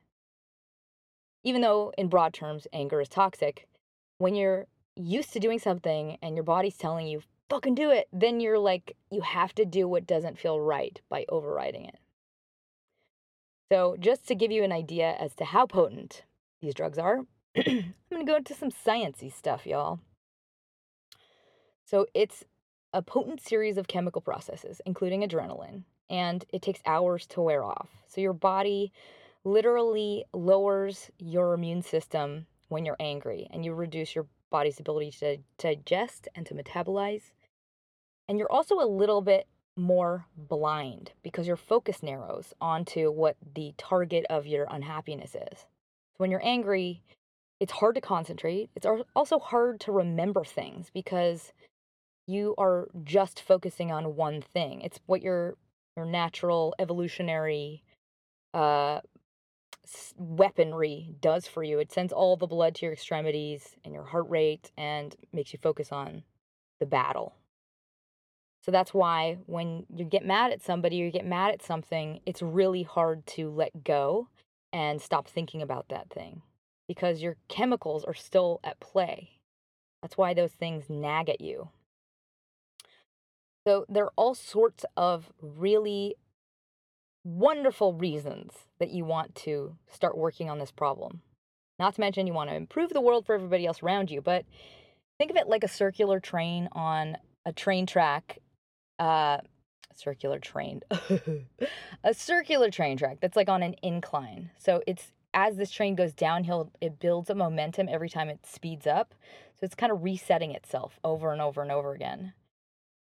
Even 1.43 1.61
though, 1.61 1.91
in 1.97 2.07
broad 2.07 2.33
terms, 2.33 2.65
anger 2.71 3.01
is 3.01 3.09
toxic, 3.09 3.67
when 4.19 4.35
you're 4.35 4.67
used 4.95 5.33
to 5.33 5.39
doing 5.41 5.59
something 5.59 6.17
and 6.21 6.35
your 6.35 6.45
body's 6.45 6.77
telling 6.77 7.07
you, 7.07 7.21
fucking 7.49 7.75
do 7.75 7.91
it, 7.91 8.07
then 8.13 8.39
you're 8.39 8.57
like, 8.57 8.95
you 9.11 9.19
have 9.19 9.53
to 9.55 9.65
do 9.65 9.85
what 9.85 10.07
doesn't 10.07 10.39
feel 10.39 10.61
right 10.61 11.01
by 11.09 11.25
overriding 11.27 11.85
it. 11.85 11.99
So, 13.71 13.95
just 13.99 14.27
to 14.27 14.35
give 14.35 14.51
you 14.51 14.63
an 14.63 14.71
idea 14.71 15.15
as 15.19 15.33
to 15.35 15.45
how 15.45 15.65
potent 15.65 16.23
these 16.61 16.75
drugs 16.75 16.99
are, 16.99 17.21
I'm 17.57 17.93
going 18.11 18.25
to 18.25 18.31
go 18.31 18.35
into 18.35 18.53
some 18.53 18.69
sciencey 18.69 19.33
stuff, 19.33 19.65
y'all. 19.65 19.99
So, 21.83 22.05
it's 22.13 22.43
a 22.93 23.01
potent 23.01 23.41
series 23.41 23.77
of 23.77 23.87
chemical 23.87 24.21
processes, 24.21 24.81
including 24.85 25.27
adrenaline, 25.27 25.83
and 26.09 26.45
it 26.53 26.61
takes 26.61 26.81
hours 26.85 27.25
to 27.27 27.41
wear 27.41 27.63
off. 27.63 27.89
So, 28.07 28.21
your 28.21 28.33
body 28.33 28.91
literally 29.43 30.25
lowers 30.31 31.09
your 31.17 31.53
immune 31.55 31.81
system 31.81 32.45
when 32.69 32.85
you're 32.85 32.97
angry, 32.99 33.47
and 33.51 33.65
you 33.65 33.73
reduce 33.73 34.13
your 34.13 34.27
body's 34.51 34.79
ability 34.79 35.11
to 35.11 35.37
digest 35.57 36.27
and 36.35 36.45
to 36.45 36.53
metabolize. 36.53 37.31
And 38.27 38.37
you're 38.37 38.51
also 38.51 38.79
a 38.79 38.85
little 38.85 39.21
bit 39.21 39.47
more 39.75 40.25
blind 40.37 41.11
because 41.23 41.47
your 41.47 41.57
focus 41.57 42.01
narrows 42.01 42.53
onto 42.61 43.11
what 43.11 43.35
the 43.55 43.73
target 43.77 44.25
of 44.29 44.47
your 44.47 44.67
unhappiness 44.69 45.35
is. 45.35 45.65
When 46.17 46.31
you're 46.31 46.45
angry, 46.45 47.01
it's 47.59 47.73
hard 47.73 47.95
to 47.95 48.01
concentrate. 48.01 48.69
It's 48.75 48.87
also 49.15 49.39
hard 49.39 49.79
to 49.81 49.91
remember 49.91 50.43
things 50.43 50.89
because 50.93 51.51
you 52.27 52.55
are 52.57 52.87
just 53.03 53.41
focusing 53.41 53.91
on 53.91 54.15
one 54.15 54.41
thing. 54.41 54.81
It's 54.81 54.99
what 55.05 55.21
your 55.21 55.55
your 55.95 56.05
natural 56.05 56.75
evolutionary 56.77 57.81
uh, 58.53 58.99
weaponry 60.17 61.15
does 61.21 61.47
for 61.47 61.63
you. 61.63 61.79
It 61.79 61.91
sends 61.91 62.11
all 62.11 62.35
the 62.35 62.47
blood 62.47 62.75
to 62.75 62.85
your 62.85 62.93
extremities 62.93 63.75
and 63.85 63.93
your 63.93 64.03
heart 64.03 64.29
rate 64.29 64.71
and 64.77 65.15
makes 65.31 65.53
you 65.53 65.59
focus 65.61 65.91
on 65.91 66.23
the 66.79 66.85
battle 66.85 67.33
so 68.65 68.71
that's 68.71 68.95
why 68.95 69.37
when 69.45 69.85
you 69.95 70.03
get 70.05 70.25
mad 70.25 70.51
at 70.51 70.59
somebody 70.59 70.99
or 70.99 71.05
you 71.05 71.11
get 71.11 71.25
mad 71.25 71.53
at 71.53 71.61
something, 71.61 72.19
it's 72.25 72.41
really 72.41 72.81
hard 72.81 73.23
to 73.27 73.51
let 73.51 73.83
go 73.83 74.27
and 74.73 74.99
stop 74.99 75.27
thinking 75.27 75.61
about 75.61 75.89
that 75.89 76.09
thing 76.09 76.41
because 76.87 77.21
your 77.21 77.37
chemicals 77.47 78.03
are 78.03 78.15
still 78.15 78.59
at 78.63 78.79
play. 78.79 79.29
That's 80.01 80.17
why 80.17 80.33
those 80.33 80.51
things 80.51 80.89
nag 80.89 81.29
at 81.29 81.41
you. 81.41 81.69
So 83.67 83.85
there 83.87 84.05
are 84.05 84.13
all 84.15 84.33
sorts 84.33 84.83
of 84.97 85.31
really 85.39 86.15
wonderful 87.23 87.93
reasons 87.93 88.53
that 88.79 88.89
you 88.89 89.05
want 89.05 89.35
to 89.35 89.75
start 89.91 90.17
working 90.17 90.49
on 90.49 90.57
this 90.57 90.71
problem. 90.71 91.21
Not 91.77 91.93
to 91.95 92.01
mention, 92.01 92.25
you 92.25 92.33
want 92.33 92.49
to 92.49 92.55
improve 92.55 92.93
the 92.93 93.01
world 93.01 93.27
for 93.27 93.35
everybody 93.35 93.67
else 93.67 93.83
around 93.83 94.09
you. 94.09 94.21
But 94.21 94.45
think 95.19 95.29
of 95.29 95.37
it 95.37 95.47
like 95.47 95.63
a 95.63 95.67
circular 95.67 96.19
train 96.19 96.67
on 96.71 97.17
a 97.45 97.53
train 97.53 97.85
track. 97.85 98.39
Uh, 98.99 99.37
circular 99.95 100.39
train. 100.39 100.81
a 102.03 102.13
circular 102.13 102.69
train 102.69 102.97
track 102.97 103.19
that's 103.21 103.35
like 103.35 103.49
on 103.49 103.63
an 103.63 103.75
incline. 103.81 104.51
So 104.57 104.81
it's 104.87 105.11
as 105.33 105.57
this 105.57 105.71
train 105.71 105.95
goes 105.95 106.13
downhill, 106.13 106.71
it 106.79 106.99
builds 106.99 107.29
a 107.29 107.35
momentum 107.35 107.89
every 107.89 108.09
time 108.09 108.29
it 108.29 108.45
speeds 108.45 108.87
up. 108.87 109.13
So 109.59 109.65
it's 109.65 109.75
kind 109.75 109.91
of 109.91 110.03
resetting 110.03 110.51
itself 110.51 110.99
over 111.03 111.31
and 111.31 111.41
over 111.41 111.61
and 111.61 111.71
over 111.71 111.93
again. 111.93 112.33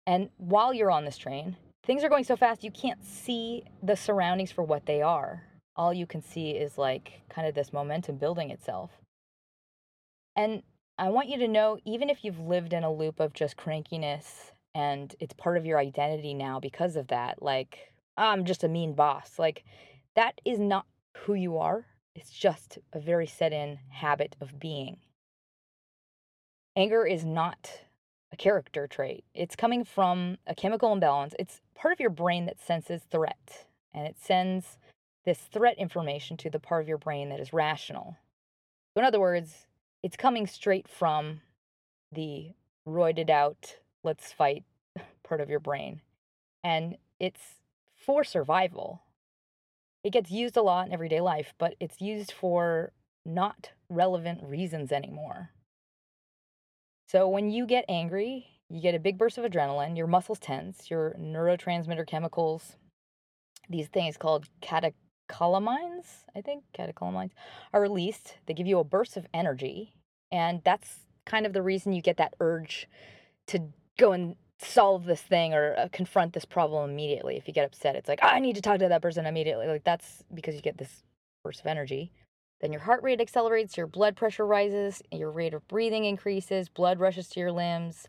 And 0.07 0.31
while 0.39 0.73
you're 0.73 0.91
on 0.91 1.05
this 1.05 1.19
train, 1.19 1.57
things 1.85 2.05
are 2.05 2.09
going 2.09 2.25
so 2.25 2.37
fast 2.37 2.65
you 2.65 2.71
can't 2.71 3.05
see 3.05 3.65
the 3.83 3.97
surroundings 3.97 4.51
for 4.51 4.65
what 4.65 4.87
they 4.87 5.03
are. 5.03 5.45
All 5.77 5.93
you 5.93 6.07
can 6.07 6.23
see 6.23 6.51
is 6.51 6.79
like 6.79 7.21
kind 7.29 7.47
of 7.47 7.55
this 7.55 7.73
momentum 7.73 8.17
building 8.17 8.51
itself. 8.51 8.91
And 10.35 10.63
I 10.99 11.11
want 11.11 11.29
you 11.29 11.39
to 11.39 11.49
know 11.49 11.79
even 11.85 12.09
if 12.09 12.25
you've 12.25 12.41
lived 12.41 12.73
in 12.73 12.83
a 12.83 12.93
loop 12.93 13.21
of 13.21 13.35
just 13.35 13.57
crankiness 13.57 14.53
and 14.77 15.15
it's 15.21 15.33
part 15.33 15.57
of 15.57 15.65
your 15.65 15.79
identity 15.79 16.35
now 16.35 16.61
because 16.61 16.97
of 16.97 17.09
that, 17.09 17.43
like, 17.43 17.79
I'm 18.19 18.45
just 18.45 18.63
a 18.63 18.69
mean 18.69 18.93
boss, 18.93 19.39
like, 19.39 19.65
that 20.17 20.39
is 20.45 20.59
not 20.59 20.85
who 21.17 21.33
you 21.33 21.57
are. 21.57 21.87
It's 22.15 22.31
just 22.31 22.79
a 22.93 23.01
very 23.01 23.27
set 23.27 23.55
in 23.55 23.79
habit 23.89 24.37
of 24.39 24.61
being. 24.61 24.99
Anger 26.77 27.07
is 27.07 27.25
not 27.25 27.81
a 28.31 28.37
character 28.37 28.87
trait. 28.87 29.25
It's 29.33 29.57
coming 29.57 29.83
from 29.83 30.37
a 30.47 30.55
chemical 30.55 30.93
imbalance. 30.93 31.35
It's 31.39 31.63
part 31.75 31.93
of 31.95 32.01
your 32.01 32.11
brain 32.11 32.45
that 32.45 32.61
senses 32.61 33.01
threat 33.11 33.65
and 33.95 34.07
it 34.07 34.17
sends 34.21 34.77
this 35.25 35.39
threat 35.39 35.79
information 35.79 36.37
to 36.37 36.51
the 36.51 36.61
part 36.61 36.83
of 36.83 36.89
your 36.89 36.99
brain 36.99 37.31
that 37.31 37.41
is 37.41 37.55
rational. 37.55 38.19
So, 38.93 39.01
in 39.01 39.07
other 39.07 39.21
words, 39.21 39.67
it's 40.03 40.19
coming 40.19 40.47
straight 40.47 40.87
from 40.87 41.41
the 42.13 42.51
roided 42.87 43.31
out, 43.31 43.77
let's 44.07 44.33
fight 44.33 44.65
part 45.23 45.43
of 45.43 45.51
your 45.51 45.61
brain. 45.61 46.01
And 46.65 46.97
it's 47.21 47.41
for 47.95 48.25
survival. 48.25 49.03
It 50.03 50.13
gets 50.13 50.31
used 50.31 50.57
a 50.57 50.63
lot 50.63 50.87
in 50.87 50.93
everyday 50.93 51.21
life, 51.21 51.53
but 51.59 51.75
it's 51.81 52.01
used 52.01 52.33
for 52.33 52.93
not 53.25 53.71
relevant 53.89 54.41
reasons 54.43 54.93
anymore. 54.93 55.51
So 57.09 57.29
when 57.29 57.51
you 57.51 57.67
get 57.67 57.85
angry, 57.89 58.47
you 58.69 58.81
get 58.81 58.95
a 58.95 59.01
big 59.01 59.19
burst 59.19 59.39
of 59.39 59.45
adrenaline, 59.45 59.97
your 59.97 60.07
muscles 60.07 60.39
tense, 60.39 60.91
your 60.91 61.17
neurotransmitter 61.21 62.07
chemicals, 62.07 62.77
these 63.69 63.89
things 63.89 64.17
called 64.17 64.49
catecholamines, 64.63 66.07
I 66.35 66.41
think, 66.41 66.65
catecholamines, 66.77 67.31
are 67.73 67.81
released. 67.81 68.39
They 68.47 68.55
give 68.55 68.67
you 68.67 68.79
a 68.79 68.85
burst 68.85 69.17
of 69.17 69.27
energy. 69.35 69.95
And 70.33 70.63
that's 70.65 71.01
kind 71.25 71.47
of 71.47 71.53
the 71.53 71.63
reason 71.63 71.93
you 71.93 72.03
get 72.03 72.17
that 72.17 72.35
urge 72.41 72.89
to 73.49 73.61
go 73.99 74.13
and 74.13 74.37
solve 74.59 75.05
this 75.05 75.21
thing 75.21 75.55
or 75.55 75.75
uh, 75.79 75.89
confront 75.93 76.33
this 76.33 76.45
problem 76.45 76.91
immediately. 76.91 77.37
If 77.37 77.47
you 77.47 77.55
get 77.55 77.67
upset, 77.67 77.97
it's 77.97 78.09
like, 78.09 78.21
oh, 78.23 78.29
I 78.29 78.41
need 78.41 78.57
to 78.57 78.63
talk 78.63 78.79
to 78.79 78.89
that 78.89 79.03
person 79.03 79.27
immediately. 79.27 79.67
Like 79.67 79.85
that's 79.85 80.25
because 80.33 80.55
you 80.55 80.63
get 80.63 80.79
this 80.79 81.03
burst 81.45 81.61
of 81.61 81.67
energy. 81.67 82.11
Then 82.61 82.73
your 82.73 82.81
heart 82.81 83.03
rate 83.03 83.21
accelerates, 83.21 83.77
your 83.77 83.87
blood 83.87 84.17
pressure 84.17 84.47
rises, 84.47 85.03
your 85.13 85.31
rate 85.31 85.53
of 85.53 85.67
breathing 85.69 86.07
increases, 86.07 86.71
blood 86.71 86.99
rushes 86.99 87.29
to 87.31 87.41
your 87.41 87.53
limbs, 87.53 88.09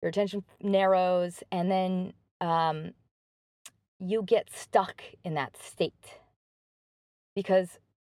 your 0.00 0.08
attention 0.08 0.44
narrows, 0.62 1.42
and 1.52 1.70
then 1.70 2.14
um, 2.40 2.92
you 3.98 4.22
get 4.22 4.48
stuck 4.50 5.02
in 5.24 5.34
that 5.34 5.56
state. 5.58 6.18
Because 7.36 7.78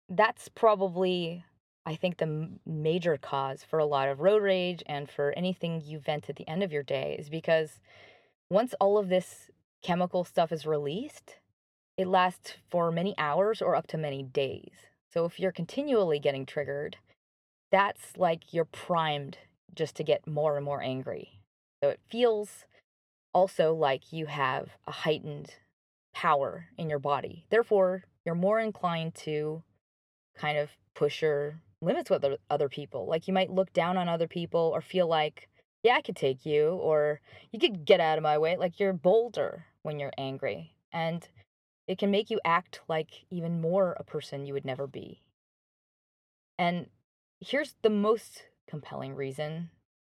that's 0.09 0.47
probably, 0.49 1.43
I 1.85 1.95
think, 1.95 2.17
the 2.17 2.49
major 2.65 3.17
cause 3.17 3.63
for 3.63 3.79
a 3.79 3.85
lot 3.85 4.09
of 4.09 4.19
road 4.19 4.41
rage 4.41 4.83
and 4.85 5.09
for 5.09 5.33
anything 5.33 5.81
you 5.85 5.99
vent 5.99 6.29
at 6.29 6.35
the 6.35 6.47
end 6.47 6.63
of 6.63 6.71
your 6.71 6.83
day 6.83 7.15
is 7.19 7.29
because 7.29 7.79
once 8.49 8.73
all 8.79 8.97
of 8.97 9.09
this 9.09 9.51
chemical 9.83 10.23
stuff 10.23 10.51
is 10.51 10.65
released, 10.65 11.35
it 11.97 12.07
lasts 12.07 12.55
for 12.69 12.91
many 12.91 13.13
hours 13.17 13.61
or 13.61 13.75
up 13.75 13.87
to 13.87 13.97
many 13.97 14.23
days. 14.23 14.71
So 15.13 15.25
if 15.25 15.39
you're 15.39 15.51
continually 15.51 16.19
getting 16.19 16.45
triggered, 16.45 16.97
that's 17.71 18.17
like 18.17 18.53
you're 18.53 18.65
primed 18.65 19.37
just 19.73 19.95
to 19.95 20.03
get 20.03 20.27
more 20.27 20.57
and 20.57 20.65
more 20.65 20.81
angry. 20.81 21.39
So 21.83 21.89
it 21.89 21.99
feels 22.09 22.65
also 23.33 23.73
like 23.73 24.11
you 24.11 24.25
have 24.25 24.69
a 24.87 24.91
heightened 24.91 25.55
power 26.13 26.67
in 26.77 26.89
your 26.89 26.99
body. 26.99 27.45
Therefore, 27.49 28.03
you're 28.25 28.35
more 28.35 28.59
inclined 28.59 29.15
to 29.15 29.63
kind 30.37 30.57
of 30.57 30.69
push 30.95 31.21
your 31.21 31.59
limits 31.85 32.09
with 32.09 32.25
other 32.49 32.69
people. 32.69 33.07
Like 33.07 33.27
you 33.27 33.33
might 33.33 33.51
look 33.51 33.71
down 33.73 33.97
on 33.97 34.09
other 34.09 34.27
people 34.27 34.71
or 34.73 34.81
feel 34.81 35.07
like, 35.07 35.49
yeah, 35.83 35.95
I 35.95 36.01
could 36.01 36.15
take 36.15 36.45
you, 36.45 36.69
or 36.69 37.21
you 37.51 37.59
could 37.59 37.85
get 37.85 37.99
out 37.99 38.17
of 38.17 38.23
my 38.23 38.37
way. 38.37 38.57
Like 38.57 38.79
you're 38.79 38.93
bolder 38.93 39.65
when 39.83 39.99
you're 39.99 40.11
angry. 40.17 40.73
And 40.91 41.27
it 41.87 41.97
can 41.97 42.11
make 42.11 42.29
you 42.29 42.39
act 42.43 42.81
like 42.87 43.25
even 43.29 43.61
more 43.61 43.95
a 43.99 44.03
person 44.03 44.45
you 44.45 44.53
would 44.53 44.65
never 44.65 44.87
be. 44.87 45.21
And 46.57 46.87
here's 47.39 47.75
the 47.83 47.89
most 47.89 48.43
compelling 48.67 49.13
reason 49.13 49.69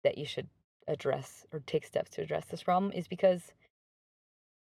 that 0.04 0.18
you 0.18 0.26
should 0.26 0.50
address 0.88 1.46
or 1.52 1.62
take 1.66 1.86
steps 1.86 2.12
to 2.12 2.22
address 2.22 2.46
this 2.46 2.62
problem 2.62 2.92
is 2.92 3.08
because 3.08 3.54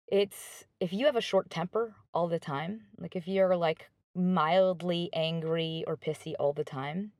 it's 0.07 0.65
if 0.79 0.93
you 0.93 1.05
have 1.05 1.15
a 1.15 1.21
short 1.21 1.49
temper 1.49 1.95
all 2.13 2.27
the 2.27 2.39
time, 2.39 2.81
like 2.97 3.15
if 3.15 3.27
you're 3.27 3.55
like 3.55 3.89
mildly 4.17 5.09
angry 5.13 5.83
or 5.87 5.95
pissy 5.95 6.33
all 6.39 6.53
the 6.53 6.63
time, 6.63 7.11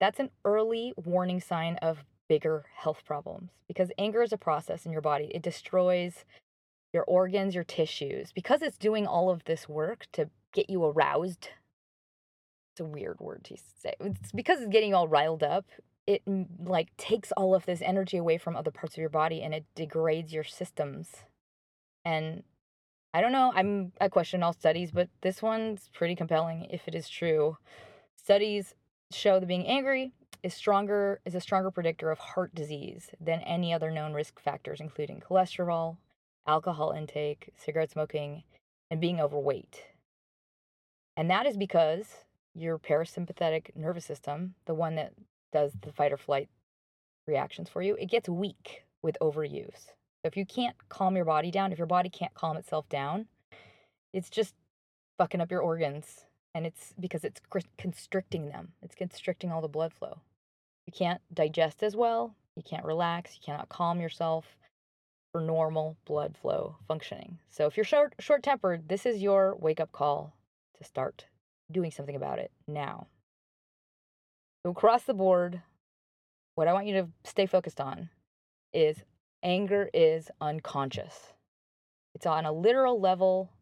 that's 0.00 0.20
an 0.20 0.30
early 0.44 0.92
warning 0.96 1.40
sign 1.40 1.76
of 1.76 2.04
bigger 2.28 2.66
health 2.74 3.02
problems 3.04 3.50
because 3.68 3.90
anger 3.98 4.22
is 4.22 4.32
a 4.32 4.38
process 4.38 4.84
in 4.84 4.92
your 4.92 5.00
body. 5.00 5.30
It 5.34 5.42
destroys 5.42 6.24
your 6.92 7.04
organs, 7.04 7.54
your 7.54 7.64
tissues, 7.64 8.32
because 8.32 8.62
it's 8.62 8.78
doing 8.78 9.06
all 9.06 9.30
of 9.30 9.44
this 9.44 9.68
work 9.68 10.06
to 10.12 10.30
get 10.52 10.70
you 10.70 10.84
aroused. 10.84 11.50
It's 12.72 12.80
a 12.80 12.84
weird 12.84 13.20
word 13.20 13.44
to 13.44 13.56
say. 13.56 13.94
It's 14.00 14.32
because 14.32 14.60
it's 14.60 14.70
getting 14.70 14.94
all 14.94 15.08
riled 15.08 15.42
up. 15.42 15.66
It 16.06 16.22
like 16.64 16.96
takes 16.96 17.32
all 17.32 17.54
of 17.54 17.66
this 17.66 17.82
energy 17.82 18.16
away 18.16 18.38
from 18.38 18.56
other 18.56 18.70
parts 18.70 18.94
of 18.94 19.00
your 19.00 19.08
body 19.08 19.42
and 19.42 19.54
it 19.54 19.64
degrades 19.74 20.32
your 20.32 20.44
systems. 20.44 21.08
And 22.04 22.44
I 23.16 23.22
don't 23.22 23.32
know, 23.32 23.50
I'm 23.54 23.92
I 23.98 24.08
question 24.08 24.42
all 24.42 24.52
studies, 24.52 24.90
but 24.90 25.08
this 25.22 25.40
one's 25.40 25.88
pretty 25.94 26.14
compelling 26.14 26.66
if 26.70 26.86
it 26.86 26.94
is 26.94 27.08
true. 27.08 27.56
Studies 28.14 28.74
show 29.10 29.40
that 29.40 29.46
being 29.46 29.66
angry 29.66 30.12
is 30.42 30.52
stronger 30.52 31.22
is 31.24 31.34
a 31.34 31.40
stronger 31.40 31.70
predictor 31.70 32.10
of 32.10 32.18
heart 32.18 32.54
disease 32.54 33.12
than 33.18 33.40
any 33.40 33.72
other 33.72 33.90
known 33.90 34.12
risk 34.12 34.38
factors 34.38 34.82
including 34.82 35.22
cholesterol, 35.26 35.96
alcohol 36.46 36.90
intake, 36.90 37.54
cigarette 37.56 37.90
smoking, 37.90 38.42
and 38.90 39.00
being 39.00 39.18
overweight. 39.18 39.84
And 41.16 41.30
that 41.30 41.46
is 41.46 41.56
because 41.56 42.04
your 42.54 42.78
parasympathetic 42.78 43.74
nervous 43.74 44.04
system, 44.04 44.56
the 44.66 44.74
one 44.74 44.94
that 44.96 45.14
does 45.54 45.72
the 45.80 45.90
fight 45.90 46.12
or 46.12 46.18
flight 46.18 46.50
reactions 47.26 47.70
for 47.70 47.80
you, 47.80 47.96
it 47.98 48.10
gets 48.10 48.28
weak 48.28 48.84
with 49.00 49.16
overuse. 49.22 49.95
So 50.26 50.28
if 50.28 50.36
you 50.36 50.44
can't 50.44 50.74
calm 50.88 51.14
your 51.14 51.24
body 51.24 51.52
down, 51.52 51.70
if 51.70 51.78
your 51.78 51.86
body 51.86 52.08
can't 52.08 52.34
calm 52.34 52.56
itself 52.56 52.88
down, 52.88 53.26
it's 54.12 54.28
just 54.28 54.56
fucking 55.18 55.40
up 55.40 55.52
your 55.52 55.60
organs. 55.60 56.24
And 56.52 56.66
it's 56.66 56.92
because 56.98 57.22
it's 57.22 57.40
constricting 57.78 58.48
them, 58.48 58.72
it's 58.82 58.96
constricting 58.96 59.52
all 59.52 59.60
the 59.60 59.68
blood 59.68 59.92
flow. 59.92 60.18
You 60.84 60.92
can't 60.92 61.20
digest 61.32 61.80
as 61.84 61.94
well, 61.94 62.34
you 62.56 62.64
can't 62.64 62.84
relax, 62.84 63.36
you 63.36 63.40
cannot 63.40 63.68
calm 63.68 64.00
yourself 64.00 64.56
for 65.30 65.40
normal 65.40 65.96
blood 66.04 66.34
flow 66.36 66.74
functioning. 66.88 67.38
So 67.48 67.66
if 67.66 67.76
you're 67.76 67.84
short 67.84 68.14
short 68.18 68.42
tempered, 68.42 68.88
this 68.88 69.06
is 69.06 69.22
your 69.22 69.54
wake 69.60 69.78
up 69.78 69.92
call 69.92 70.34
to 70.76 70.82
start 70.82 71.26
doing 71.70 71.92
something 71.92 72.16
about 72.16 72.40
it 72.40 72.50
now. 72.66 73.06
So 74.64 74.72
across 74.72 75.04
the 75.04 75.14
board, 75.14 75.62
what 76.56 76.66
I 76.66 76.72
want 76.72 76.88
you 76.88 76.94
to 76.94 77.08
stay 77.22 77.46
focused 77.46 77.80
on 77.80 78.10
is 78.74 79.04
anger 79.46 79.88
is 79.94 80.28
unconscious. 80.40 81.32
It's 82.14 82.26
on 82.26 82.44
a 82.44 82.52
literal 82.52 83.00
level 83.00 83.52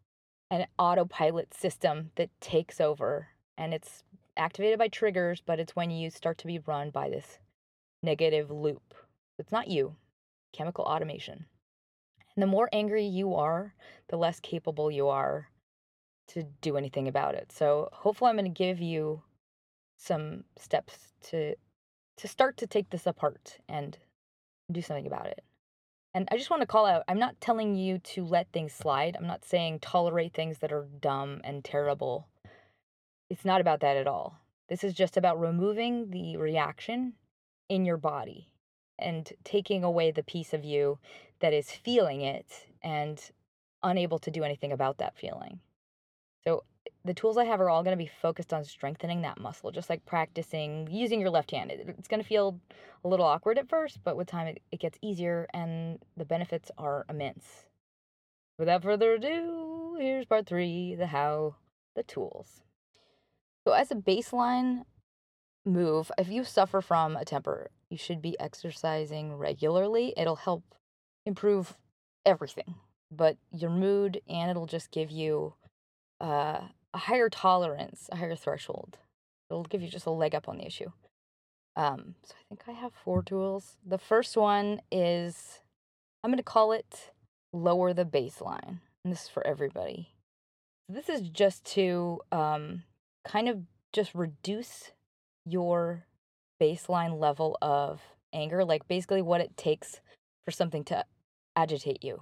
an 0.51 0.65
autopilot 0.77 1.53
system 1.53 2.11
that 2.15 2.29
takes 2.41 2.81
over 2.81 3.29
and 3.57 3.73
it's 3.73 4.03
activated 4.37 4.77
by 4.77 4.87
triggers, 4.87 5.41
but 5.45 5.59
it's 5.59 5.75
when 5.75 5.89
you 5.89 6.09
start 6.09 6.37
to 6.39 6.47
be 6.47 6.59
run 6.59 6.89
by 6.89 7.09
this 7.09 7.39
negative 8.03 8.51
loop. 8.51 8.93
It's 9.39 9.51
not 9.51 9.67
you, 9.67 9.95
chemical 10.53 10.85
automation. 10.85 11.45
And 12.35 12.43
the 12.43 12.47
more 12.47 12.69
angry 12.73 13.05
you 13.05 13.33
are, 13.35 13.73
the 14.09 14.17
less 14.17 14.39
capable 14.39 14.91
you 14.91 15.07
are 15.07 15.49
to 16.29 16.43
do 16.61 16.77
anything 16.77 17.07
about 17.07 17.35
it. 17.35 17.51
So 17.51 17.89
hopefully 17.93 18.29
I'm 18.29 18.35
going 18.35 18.45
to 18.45 18.49
give 18.49 18.81
you 18.81 19.21
some 19.97 20.43
steps 20.57 21.13
to 21.29 21.55
to 22.17 22.27
start 22.29 22.55
to 22.55 22.67
take 22.67 22.89
this 22.89 23.05
apart 23.05 23.57
and 23.67 23.97
do 24.71 24.81
something 24.81 25.05
about 25.05 25.27
it. 25.27 25.43
And 26.15 26.29
I 26.31 26.37
just 26.37 26.49
want 26.49 26.61
to 26.61 26.67
call 26.67 26.85
out 26.85 27.03
I'm 27.09 27.19
not 27.19 27.41
telling 27.41 27.75
you 27.75 27.99
to 27.99 28.23
let 28.23 28.47
things 28.53 28.71
slide. 28.71 29.17
I'm 29.17 29.27
not 29.27 29.43
saying 29.43 29.79
tolerate 29.79 30.33
things 30.33 30.59
that 30.59 30.71
are 30.71 30.87
dumb 31.01 31.41
and 31.43 31.61
terrible. 31.61 32.29
It's 33.29 33.43
not 33.43 33.59
about 33.59 33.81
that 33.81 33.97
at 33.97 34.07
all. 34.07 34.39
This 34.69 34.85
is 34.85 34.93
just 34.93 35.17
about 35.17 35.41
removing 35.41 36.11
the 36.11 36.37
reaction 36.37 37.15
in 37.67 37.83
your 37.83 37.97
body 37.97 38.47
and 38.97 39.29
taking 39.43 39.83
away 39.83 40.09
the 40.09 40.23
piece 40.23 40.53
of 40.53 40.63
you 40.63 40.99
that 41.41 41.51
is 41.51 41.69
feeling 41.69 42.21
it 42.21 42.67
and 42.81 43.31
unable 43.83 44.19
to 44.19 44.31
do 44.31 44.45
anything 44.45 44.71
about 44.71 44.99
that 44.99 45.17
feeling. 45.17 45.59
So 46.45 46.63
the 47.05 47.13
tools 47.13 47.37
I 47.37 47.45
have 47.45 47.61
are 47.61 47.69
all 47.69 47.83
going 47.83 47.97
to 47.97 48.03
be 48.03 48.09
focused 48.21 48.51
on 48.51 48.65
strengthening 48.65 49.21
that 49.21 49.39
muscle, 49.39 49.71
just 49.71 49.89
like 49.89 50.05
practicing 50.05 50.87
using 50.91 51.21
your 51.21 51.29
left 51.29 51.51
hand. 51.51 51.71
It's 51.71 52.07
going 52.07 52.21
to 52.21 52.27
feel 52.27 52.59
a 53.03 53.07
little 53.07 53.25
awkward 53.25 53.59
at 53.59 53.69
first, 53.69 53.99
but 54.03 54.17
with 54.17 54.27
time 54.27 54.47
it, 54.47 54.61
it 54.71 54.79
gets 54.79 54.97
easier 55.01 55.47
and 55.53 55.99
the 56.17 56.25
benefits 56.25 56.71
are 56.77 57.05
immense. 57.07 57.65
Without 58.57 58.83
further 58.83 59.13
ado, 59.13 59.97
here's 59.99 60.25
part 60.25 60.47
three 60.47 60.95
the 60.95 61.07
how, 61.07 61.55
the 61.95 62.03
tools. 62.03 62.61
So, 63.67 63.73
as 63.73 63.91
a 63.91 63.95
baseline 63.95 64.83
move, 65.65 66.11
if 66.17 66.29
you 66.29 66.43
suffer 66.43 66.81
from 66.81 67.15
a 67.15 67.25
temper, 67.25 67.69
you 67.89 67.97
should 67.97 68.21
be 68.21 68.39
exercising 68.39 69.35
regularly. 69.35 70.13
It'll 70.17 70.37
help 70.37 70.63
improve 71.25 71.77
everything, 72.25 72.75
but 73.11 73.37
your 73.51 73.71
mood, 73.71 74.21
and 74.27 74.49
it'll 74.49 74.67
just 74.67 74.91
give 74.91 75.11
you 75.11 75.53
uh, 76.21 76.61
a 76.95 76.97
higher 76.97 77.29
tolerance, 77.29 78.09
a 78.11 78.15
higher 78.15 78.35
threshold. 78.35 78.97
It'll 79.49 79.63
give 79.63 79.81
you 79.81 79.89
just 79.89 80.05
a 80.05 80.11
leg 80.11 80.33
up 80.33 80.47
on 80.47 80.57
the 80.57 80.65
issue. 80.65 80.91
Um, 81.75 82.15
so 82.23 82.33
I 82.33 82.43
think 82.47 82.61
I 82.67 82.71
have 82.71 82.93
four 82.93 83.21
tools. 83.21 83.75
The 83.85 83.97
first 83.97 84.37
one 84.37 84.79
is 84.89 85.59
I'm 86.23 86.31
going 86.31 86.37
to 86.37 86.43
call 86.43 86.71
it 86.71 87.11
lower 87.51 87.93
the 87.93 88.05
baseline. 88.05 88.79
And 89.03 89.11
this 89.11 89.23
is 89.23 89.29
for 89.29 89.45
everybody. 89.45 90.13
This 90.87 91.09
is 91.09 91.29
just 91.29 91.65
to 91.73 92.21
um, 92.31 92.83
kind 93.27 93.49
of 93.49 93.59
just 93.91 94.15
reduce 94.15 94.91
your 95.45 96.05
baseline 96.61 97.19
level 97.19 97.57
of 97.61 98.01
anger, 98.31 98.63
like 98.63 98.87
basically 98.87 99.21
what 99.21 99.41
it 99.41 99.57
takes 99.57 99.99
for 100.45 100.51
something 100.51 100.85
to 100.85 101.03
agitate 101.57 102.03
you. 102.03 102.21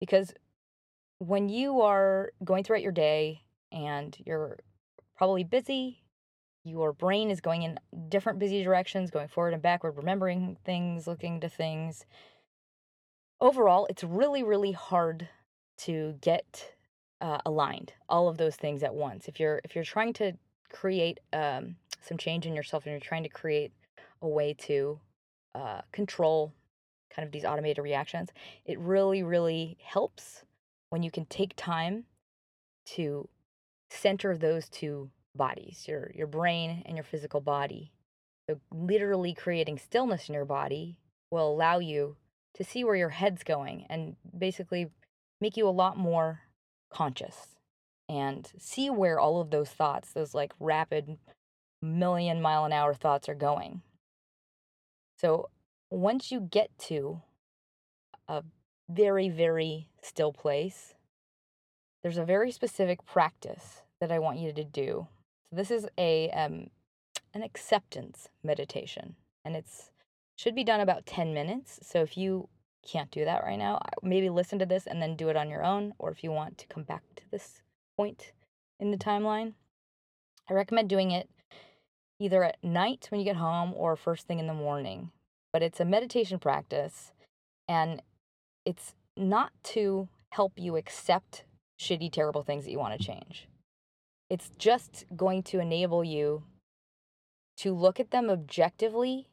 Because 0.00 0.34
when 1.18 1.48
you 1.48 1.80
are 1.80 2.32
going 2.44 2.64
throughout 2.64 2.82
your 2.82 2.92
day 2.92 3.42
and 3.76 4.16
you're 4.24 4.58
probably 5.16 5.44
busy, 5.44 6.02
your 6.64 6.92
brain 6.92 7.30
is 7.30 7.40
going 7.40 7.62
in 7.62 7.78
different 8.08 8.38
busy 8.38 8.64
directions, 8.64 9.10
going 9.10 9.28
forward 9.28 9.52
and 9.52 9.62
backward, 9.62 9.96
remembering 9.96 10.56
things, 10.64 11.06
looking 11.06 11.40
to 11.40 11.48
things. 11.48 12.06
Overall, 13.40 13.86
it's 13.90 14.02
really, 14.02 14.42
really 14.42 14.72
hard 14.72 15.28
to 15.78 16.16
get 16.22 16.72
uh, 17.20 17.38
aligned 17.44 17.92
all 18.08 18.28
of 18.28 18.38
those 18.38 18.56
things 18.56 18.82
at 18.82 18.94
once. 18.94 19.28
If 19.28 19.38
you're 19.38 19.60
if 19.62 19.74
you're 19.74 19.84
trying 19.84 20.14
to 20.14 20.32
create 20.72 21.20
um, 21.32 21.76
some 22.00 22.16
change 22.16 22.46
in 22.46 22.54
yourself 22.54 22.84
and 22.84 22.92
you're 22.92 23.00
trying 23.00 23.22
to 23.22 23.28
create 23.28 23.72
a 24.22 24.28
way 24.28 24.54
to 24.54 24.98
uh, 25.54 25.82
control 25.92 26.52
kind 27.14 27.26
of 27.26 27.32
these 27.32 27.44
automated 27.44 27.84
reactions, 27.84 28.30
it 28.64 28.78
really, 28.78 29.22
really 29.22 29.76
helps 29.82 30.44
when 30.90 31.02
you 31.02 31.10
can 31.10 31.26
take 31.26 31.54
time 31.56 32.04
to 32.86 33.28
center 33.90 34.36
those 34.36 34.68
two 34.68 35.10
bodies, 35.34 35.84
your 35.86 36.10
your 36.14 36.26
brain 36.26 36.82
and 36.86 36.96
your 36.96 37.04
physical 37.04 37.40
body. 37.40 37.92
So 38.48 38.60
literally 38.72 39.34
creating 39.34 39.78
stillness 39.78 40.28
in 40.28 40.34
your 40.34 40.44
body 40.44 40.98
will 41.30 41.48
allow 41.48 41.78
you 41.78 42.16
to 42.54 42.64
see 42.64 42.84
where 42.84 42.96
your 42.96 43.10
head's 43.10 43.42
going 43.42 43.86
and 43.90 44.16
basically 44.36 44.90
make 45.40 45.56
you 45.56 45.68
a 45.68 45.70
lot 45.70 45.98
more 45.98 46.40
conscious 46.90 47.56
and 48.08 48.50
see 48.58 48.88
where 48.88 49.18
all 49.18 49.40
of 49.40 49.50
those 49.50 49.70
thoughts, 49.70 50.12
those 50.12 50.32
like 50.32 50.52
rapid 50.60 51.18
million 51.82 52.40
mile 52.40 52.64
an 52.64 52.72
hour 52.72 52.94
thoughts 52.94 53.28
are 53.28 53.34
going. 53.34 53.82
So 55.18 55.50
once 55.90 56.30
you 56.30 56.40
get 56.40 56.70
to 56.78 57.22
a 58.28 58.42
very, 58.88 59.28
very 59.28 59.88
still 60.02 60.32
place, 60.32 60.94
there's 62.06 62.18
a 62.18 62.24
very 62.24 62.52
specific 62.52 63.04
practice 63.04 63.82
that 64.00 64.12
I 64.12 64.20
want 64.20 64.38
you 64.38 64.52
to 64.52 64.62
do. 64.62 65.08
So 65.50 65.56
this 65.56 65.72
is 65.72 65.88
a 65.98 66.30
um, 66.30 66.70
an 67.34 67.42
acceptance 67.42 68.28
meditation, 68.44 69.16
and 69.44 69.56
it's 69.56 69.90
should 70.38 70.54
be 70.54 70.62
done 70.62 70.78
about 70.78 71.04
10 71.04 71.34
minutes. 71.34 71.80
So 71.82 72.02
if 72.02 72.16
you 72.16 72.48
can't 72.88 73.10
do 73.10 73.24
that 73.24 73.42
right 73.42 73.58
now, 73.58 73.80
maybe 74.04 74.30
listen 74.30 74.60
to 74.60 74.66
this 74.66 74.86
and 74.86 75.02
then 75.02 75.16
do 75.16 75.30
it 75.30 75.36
on 75.36 75.50
your 75.50 75.64
own, 75.64 75.94
or 75.98 76.12
if 76.12 76.22
you 76.22 76.30
want 76.30 76.58
to 76.58 76.68
come 76.68 76.84
back 76.84 77.02
to 77.16 77.24
this 77.32 77.60
point 77.96 78.30
in 78.78 78.92
the 78.92 78.98
timeline, 78.98 79.54
I 80.48 80.54
recommend 80.54 80.88
doing 80.88 81.10
it 81.10 81.28
either 82.20 82.44
at 82.44 82.62
night 82.62 83.08
when 83.10 83.18
you 83.18 83.24
get 83.24 83.34
home 83.34 83.74
or 83.74 83.96
first 83.96 84.28
thing 84.28 84.38
in 84.38 84.46
the 84.46 84.54
morning. 84.54 85.10
But 85.52 85.64
it's 85.64 85.80
a 85.80 85.84
meditation 85.84 86.38
practice 86.38 87.10
and 87.66 88.00
it's 88.64 88.94
not 89.16 89.50
to 89.74 90.08
help 90.30 90.52
you 90.56 90.76
accept 90.76 91.42
shitty, 91.78 92.12
terrible 92.12 92.42
things 92.42 92.64
that 92.64 92.70
you 92.70 92.78
want 92.78 92.98
to 92.98 93.04
change. 93.04 93.48
It's 94.28 94.50
just 94.58 95.04
going 95.14 95.42
to 95.44 95.60
enable 95.60 96.02
you 96.02 96.44
to 97.58 97.72
look 97.72 98.00
at 98.00 98.10
them 98.10 98.28
objectively 98.28 99.28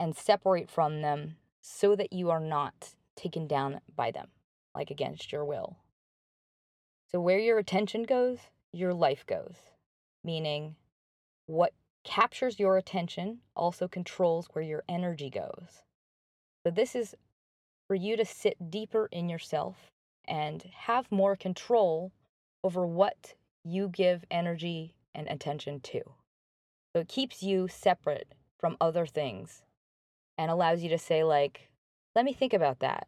and 0.00 0.16
separate 0.16 0.70
from 0.70 1.00
them 1.00 1.36
so 1.60 1.94
that 1.94 2.12
you 2.12 2.30
are 2.30 2.40
not 2.40 2.94
taken 3.16 3.46
down 3.46 3.80
by 3.94 4.10
them, 4.10 4.28
like 4.74 4.90
against 4.90 5.30
your 5.30 5.44
will. 5.44 5.76
So, 7.10 7.20
where 7.20 7.38
your 7.38 7.58
attention 7.58 8.02
goes, 8.02 8.38
your 8.72 8.94
life 8.94 9.24
goes, 9.26 9.56
meaning 10.24 10.76
what 11.46 11.72
captures 12.04 12.58
your 12.58 12.76
attention 12.78 13.38
also 13.54 13.86
controls 13.86 14.48
where 14.52 14.64
your 14.64 14.82
energy 14.88 15.30
goes. 15.30 15.82
So, 16.64 16.70
this 16.70 16.96
is 16.96 17.14
for 17.86 17.94
you 17.94 18.16
to 18.16 18.24
sit 18.24 18.70
deeper 18.70 19.08
in 19.12 19.28
yourself 19.28 19.91
and 20.32 20.64
have 20.74 21.12
more 21.12 21.36
control 21.36 22.10
over 22.64 22.86
what 22.86 23.34
you 23.62 23.88
give 23.88 24.24
energy 24.30 24.96
and 25.14 25.28
attention 25.28 25.78
to. 25.80 26.00
So, 26.94 27.02
it 27.02 27.08
keeps 27.08 27.42
you 27.42 27.68
separate 27.68 28.34
from 28.58 28.78
other 28.80 29.04
things 29.04 29.62
and 30.38 30.50
allows 30.50 30.82
you 30.82 30.88
to 30.88 30.98
say, 30.98 31.22
like, 31.22 31.68
let 32.14 32.24
me 32.24 32.32
think 32.32 32.54
about 32.54 32.80
that. 32.80 33.06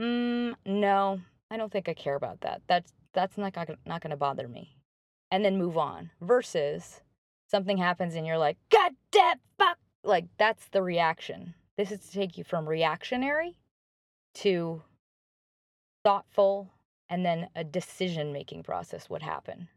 Mm, 0.00 0.54
no, 0.66 1.20
I 1.50 1.56
don't 1.56 1.72
think 1.72 1.88
I 1.88 1.94
care 1.94 2.14
about 2.14 2.42
that. 2.42 2.60
That's 2.66 2.92
that's 3.14 3.38
not 3.38 3.54
not 3.86 4.02
going 4.02 4.10
to 4.10 4.16
bother 4.16 4.48
me. 4.48 4.76
And 5.30 5.44
then 5.44 5.58
move 5.58 5.76
on. 5.76 6.10
Versus 6.20 7.00
something 7.50 7.78
happens 7.78 8.14
and 8.14 8.26
you're 8.26 8.38
like, 8.38 8.58
God 8.70 8.92
damn 9.10 9.38
fuck. 9.58 9.78
Like 10.04 10.26
that's 10.38 10.68
the 10.68 10.82
reaction. 10.82 11.54
This 11.76 11.90
is 11.90 12.00
to 12.00 12.12
take 12.12 12.36
you 12.36 12.44
from 12.44 12.68
reactionary 12.68 13.58
to 14.34 14.82
thoughtful 16.04 16.70
and 17.08 17.24
then 17.24 17.48
a 17.54 17.64
decision 17.64 18.32
making 18.32 18.62
process 18.62 19.08
would 19.08 19.22
happen. 19.22 19.68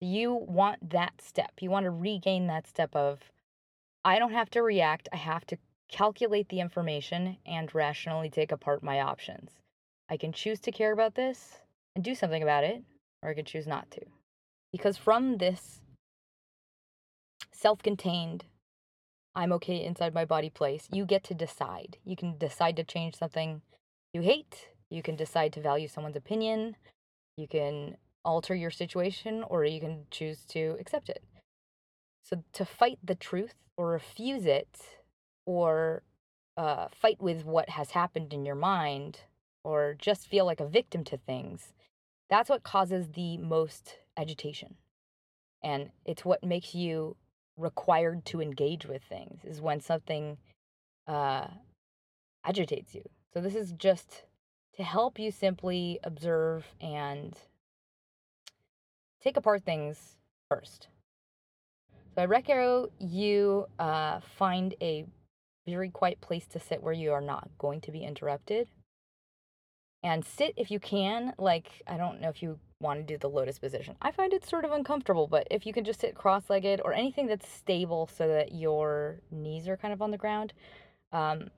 You 0.00 0.32
want 0.32 0.90
that 0.90 1.20
step. 1.20 1.52
You 1.60 1.70
want 1.70 1.84
to 1.84 1.90
regain 1.90 2.46
that 2.46 2.66
step 2.66 2.94
of, 2.96 3.30
I 4.04 4.18
don't 4.18 4.32
have 4.32 4.50
to 4.50 4.62
react. 4.62 5.08
I 5.12 5.16
have 5.16 5.46
to 5.46 5.58
calculate 5.90 6.48
the 6.48 6.60
information 6.60 7.36
and 7.44 7.74
rationally 7.74 8.30
take 8.30 8.52
apart 8.52 8.82
my 8.82 9.00
options. 9.00 9.50
I 10.08 10.16
can 10.16 10.32
choose 10.32 10.60
to 10.60 10.72
care 10.72 10.92
about 10.92 11.14
this 11.14 11.58
and 11.94 12.04
do 12.04 12.14
something 12.14 12.42
about 12.42 12.64
it, 12.64 12.82
or 13.22 13.30
I 13.30 13.34
can 13.34 13.44
choose 13.44 13.66
not 13.66 13.90
to. 13.92 14.00
Because 14.72 14.96
from 14.96 15.38
this 15.38 15.82
self 17.52 17.82
contained, 17.82 18.44
I'm 19.34 19.52
okay 19.52 19.84
inside 19.84 20.14
my 20.14 20.24
body 20.24 20.50
place, 20.50 20.88
you 20.92 21.04
get 21.04 21.22
to 21.24 21.34
decide. 21.34 21.98
You 22.04 22.16
can 22.16 22.38
decide 22.38 22.76
to 22.76 22.84
change 22.84 23.16
something 23.16 23.62
you 24.12 24.22
hate, 24.22 24.70
you 24.90 25.02
can 25.02 25.16
decide 25.16 25.52
to 25.54 25.60
value 25.60 25.88
someone's 25.88 26.16
opinion, 26.16 26.76
you 27.36 27.48
can 27.48 27.96
alter 28.24 28.54
your 28.54 28.70
situation, 28.70 29.42
or 29.44 29.64
you 29.64 29.80
can 29.80 30.04
choose 30.10 30.44
to 30.46 30.76
accept 30.78 31.08
it. 31.08 31.22
So 32.24 32.44
to 32.52 32.64
fight 32.64 32.98
the 33.02 33.14
truth 33.14 33.54
or 33.76 33.88
refuse 33.88 34.46
it 34.46 34.98
or 35.46 36.02
uh, 36.56 36.88
fight 36.92 37.20
with 37.20 37.44
what 37.44 37.70
has 37.70 37.92
happened 37.92 38.32
in 38.32 38.44
your 38.44 38.54
mind 38.54 39.20
or 39.64 39.94
just 39.98 40.28
feel 40.28 40.44
like 40.44 40.60
a 40.60 40.68
victim 40.68 41.04
to 41.04 41.16
things, 41.16 41.72
that's 42.28 42.50
what 42.50 42.62
causes 42.62 43.08
the 43.08 43.38
most 43.38 43.96
agitation. 44.16 44.76
And 45.62 45.90
it's 46.04 46.24
what 46.24 46.44
makes 46.44 46.74
you 46.74 47.16
required 47.56 48.24
to 48.26 48.40
engage 48.40 48.86
with 48.86 49.02
things 49.02 49.44
is 49.44 49.60
when 49.60 49.80
something 49.80 50.38
uh, 51.06 51.48
agitates 52.44 52.94
you. 52.94 53.02
So 53.32 53.40
this 53.40 53.54
is 53.54 53.72
just 53.72 54.24
to 54.76 54.82
help 54.82 55.18
you 55.18 55.30
simply 55.30 55.98
observe 56.04 56.66
and 56.80 57.36
take 59.22 59.36
apart 59.36 59.62
things 59.64 60.16
first. 60.48 60.88
So 62.14 62.22
I 62.22 62.26
recommend 62.26 62.88
you 62.98 63.66
uh, 63.78 64.20
find 64.38 64.74
a 64.80 65.04
very 65.66 65.90
quiet 65.90 66.20
place 66.20 66.46
to 66.48 66.58
sit 66.58 66.82
where 66.82 66.92
you 66.92 67.12
are 67.12 67.20
not 67.20 67.48
going 67.58 67.80
to 67.82 67.92
be 67.92 68.02
interrupted. 68.02 68.68
And 70.02 70.24
sit 70.24 70.54
if 70.56 70.70
you 70.70 70.80
can. 70.80 71.34
Like, 71.38 71.82
I 71.86 71.96
don't 71.96 72.20
know 72.20 72.30
if 72.30 72.42
you 72.42 72.58
want 72.80 72.98
to 72.98 73.04
do 73.04 73.18
the 73.18 73.28
lotus 73.28 73.58
position. 73.58 73.94
I 74.00 74.10
find 74.10 74.32
it 74.32 74.48
sort 74.48 74.64
of 74.64 74.72
uncomfortable, 74.72 75.26
but 75.26 75.46
if 75.50 75.66
you 75.66 75.72
can 75.72 75.84
just 75.84 76.00
sit 76.00 76.14
cross 76.14 76.48
legged 76.48 76.80
or 76.84 76.94
anything 76.94 77.26
that's 77.26 77.46
stable 77.46 78.08
so 78.16 78.26
that 78.26 78.54
your 78.54 79.20
knees 79.30 79.68
are 79.68 79.76
kind 79.76 79.92
of 79.92 80.00
on 80.00 80.10
the 80.10 80.16
ground. 80.16 80.54
Um, 81.12 81.50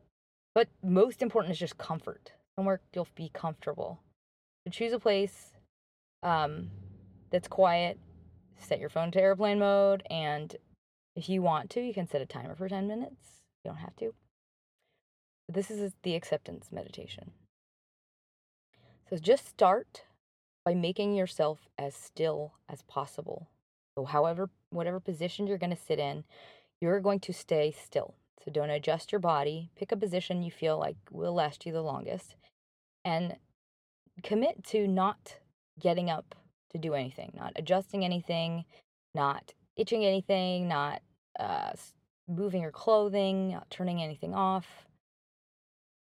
but 0.55 0.69
most 0.83 1.23
important 1.23 1.53
is 1.53 1.59
just 1.59 1.79
comfort. 1.79 2.33
Somewhere 2.57 2.81
you'll 2.95 3.09
be 3.15 3.31
comfortable. 3.33 4.01
So 4.65 4.71
choose 4.71 4.93
a 4.93 4.99
place 4.99 5.53
um, 6.23 6.71
that's 7.31 7.49
quiet, 7.49 7.99
set 8.59 8.79
your 8.79 8.91
phone 8.91 9.11
to 9.13 9.21
airplane 9.21 9.59
mode, 9.59 10.03
and 10.11 10.55
if 11.17 11.29
you 11.29 11.43
want 11.43 11.71
to, 11.71 11.81
you 11.81 11.93
can 11.93 12.09
set 12.09 12.21
a 12.21 12.27
timer 12.27 12.55
for 12.55 12.69
10 12.69 12.87
minutes. 12.87 13.43
You 13.65 13.71
don't 13.71 13.79
have 13.79 13.97
to. 13.97 14.15
But 15.47 15.55
this 15.55 15.71
is 15.71 15.93
the 16.03 16.15
acceptance 16.15 16.69
meditation. 16.71 17.33
So 19.11 19.17
just 19.17 19.49
start 19.49 20.05
by 20.65 20.75
making 20.75 21.15
yourself 21.15 21.69
as 21.79 21.95
still 21.95 22.55
as 22.69 22.83
possible. 22.83 23.49
So, 23.95 24.05
however, 24.05 24.49
whatever 24.71 25.01
position 25.01 25.47
you're 25.47 25.59
going 25.59 25.75
to 25.75 25.77
sit 25.77 25.99
in, 25.99 26.25
you're 26.81 27.01
going 27.01 27.21
to 27.21 27.33
stay 27.33 27.73
still. 27.73 28.15
So, 28.45 28.51
don't 28.51 28.71
adjust 28.71 29.13
your 29.13 29.21
body. 29.21 29.71
Pick 29.77 29.93
a 29.93 29.97
position 29.97 30.43
you 30.43 30.51
feel 30.51 30.79
like 30.79 30.97
will 31.11 31.35
last 31.35 31.65
you 31.65 31.73
the 31.73 31.83
longest 31.83 32.35
and 33.05 33.37
commit 34.23 34.65
to 34.65 34.87
not 34.87 35.39
getting 35.79 36.11
up 36.11 36.35
to 36.71 36.79
do 36.79 36.95
anything, 36.95 37.33
not 37.37 37.53
adjusting 37.57 38.05
anything, 38.05 38.65
not 39.15 39.55
itching 39.77 40.05
anything, 40.05 40.69
not 40.69 41.03
uh, 41.39 41.73
moving 42.29 42.63
your 42.63 42.71
clothing, 42.71 43.49
not 43.49 43.71
turning 43.71 44.03
anything 44.03 44.35
off. 44.35 44.67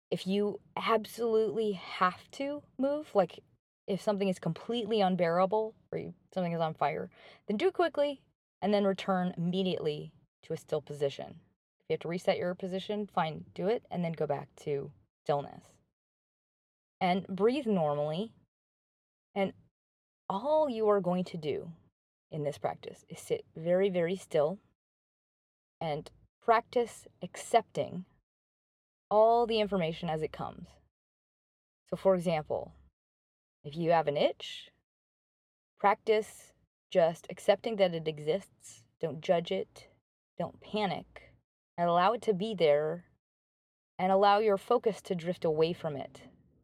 If 0.10 0.26
you 0.26 0.60
absolutely 0.76 1.74
have 1.74 2.30
to 2.32 2.64
move, 2.78 3.14
like 3.14 3.40
if 3.88 4.02
something 4.02 4.28
is 4.28 4.40
completely 4.40 5.02
unbearable 5.02 5.76
or 5.92 6.14
something 6.34 6.54
is 6.54 6.62
on 6.62 6.74
fire, 6.74 7.10
then 7.48 7.58
do 7.58 7.68
it 7.68 7.74
quickly 7.74 8.22
and 8.62 8.74
then 8.74 8.86
return 8.86 9.34
immediately 9.38 10.12
to 10.44 10.54
a 10.54 10.58
still 10.58 10.82
position. 10.82 11.36
You 11.90 11.94
have 11.94 12.02
to 12.02 12.08
reset 12.08 12.38
your 12.38 12.54
position, 12.54 13.08
fine, 13.14 13.46
do 13.54 13.68
it 13.68 13.84
and 13.90 14.04
then 14.04 14.12
go 14.12 14.28
back 14.28 14.50
to 14.64 14.92
stillness. 15.24 15.64
And 17.00 17.26
breathe 17.28 17.66
normally. 17.66 18.34
And 19.36 19.54
all 20.30 20.70
you 20.70 20.90
are 20.90 21.00
going 21.00 21.24
to 21.26 21.38
do 21.38 21.72
in 22.32 22.44
this 22.44 22.58
practice 22.58 23.06
is 23.08 23.20
sit 23.20 23.46
very, 23.56 23.90
very 23.90 24.16
still 24.16 24.60
and 25.80 26.10
practice 26.44 27.08
accepting 27.22 28.06
all 29.10 29.46
the 29.46 29.60
information 29.60 30.10
as 30.10 30.22
it 30.22 30.32
comes. 30.32 30.68
So, 31.90 31.96
for 31.96 32.16
example, 32.16 32.74
if 33.64 33.78
you 33.78 33.92
have 33.92 34.08
an 34.08 34.18
itch, 34.18 34.70
practice 35.80 36.52
just 36.92 37.28
accepting 37.30 37.78
that 37.78 37.94
it 37.94 38.08
exists. 38.08 38.84
Don't 39.00 39.22
judge 39.22 39.52
it. 39.52 39.88
Don't 40.38 40.60
panic. 40.60 41.27
And 41.78 41.88
allow 41.88 42.14
it 42.14 42.22
to 42.24 42.34
be 42.34 42.56
there 42.56 43.06
and 44.00 44.12
allow 44.12 44.40
your 44.40 44.58
focus 44.58 45.02
to 45.04 45.16
drift 45.16 45.46
away 45.46 45.74
from 45.74 45.96
it. 45.96 46.22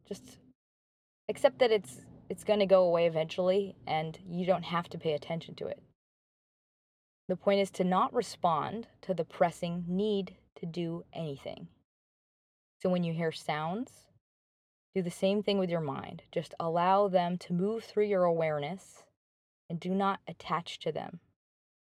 Just 0.08 0.38
accept 1.28 1.58
that 1.58 1.70
it's 1.70 2.00
it's 2.30 2.44
going 2.44 2.58
to 2.58 2.66
go 2.66 2.84
away 2.84 3.06
eventually 3.06 3.76
and 3.86 4.18
you 4.26 4.46
don't 4.46 4.64
have 4.64 4.88
to 4.88 4.98
pay 4.98 5.12
attention 5.12 5.54
to 5.56 5.66
it. 5.66 5.80
The 7.28 7.36
point 7.36 7.60
is 7.60 7.70
to 7.72 7.84
not 7.84 8.12
respond 8.12 8.88
to 9.02 9.14
the 9.14 9.24
pressing 9.24 9.84
need 9.86 10.36
to 10.56 10.66
do 10.66 11.04
anything. 11.12 11.68
So 12.82 12.88
when 12.88 13.04
you 13.04 13.12
hear 13.12 13.32
sounds, 13.32 13.90
do 14.94 15.02
the 15.02 15.10
same 15.10 15.42
thing 15.42 15.58
with 15.58 15.70
your 15.70 15.80
mind. 15.80 16.22
Just 16.30 16.54
allow 16.60 17.08
them 17.08 17.36
to 17.38 17.52
move 17.52 17.84
through 17.84 18.06
your 18.06 18.24
awareness 18.24 19.04
and 19.68 19.80
do 19.80 19.90
not 19.90 20.20
attach 20.28 20.78
to 20.80 20.92
them. 20.92 21.20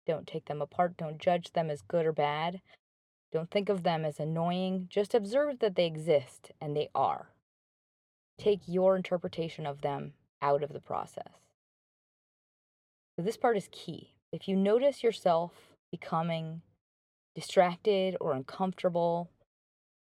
Don't 0.07 0.27
take 0.27 0.47
them 0.47 0.61
apart. 0.61 0.97
Don't 0.97 1.19
judge 1.19 1.53
them 1.53 1.71
as 1.71 1.83
good 1.83 2.05
or 2.05 2.13
bad. 2.13 2.61
Don't 3.33 3.51
think 3.51 3.69
of 3.69 3.83
them 3.83 4.05
as 4.05 4.19
annoying. 4.19 4.87
Just 4.91 5.15
observe 5.15 5.59
that 5.59 5.77
they 5.77 5.87
exist 5.87 6.53
and 6.61 6.77
they 6.77 6.89
are. 6.95 7.29
Take 8.39 8.61
your 8.67 8.97
interpretation 8.97 9.67
of 9.67 9.83
them 9.83 10.15
out 10.41 10.63
of 10.63 10.73
the 10.73 10.81
process. 10.81 11.33
So, 13.17 13.23
this 13.23 13.37
part 13.37 13.57
is 13.57 13.69
key. 13.73 14.15
If 14.33 14.47
you 14.47 14.57
notice 14.57 15.03
yourself 15.03 15.53
becoming 15.91 16.63
distracted 17.35 18.17
or 18.21 18.33
uncomfortable, 18.33 19.29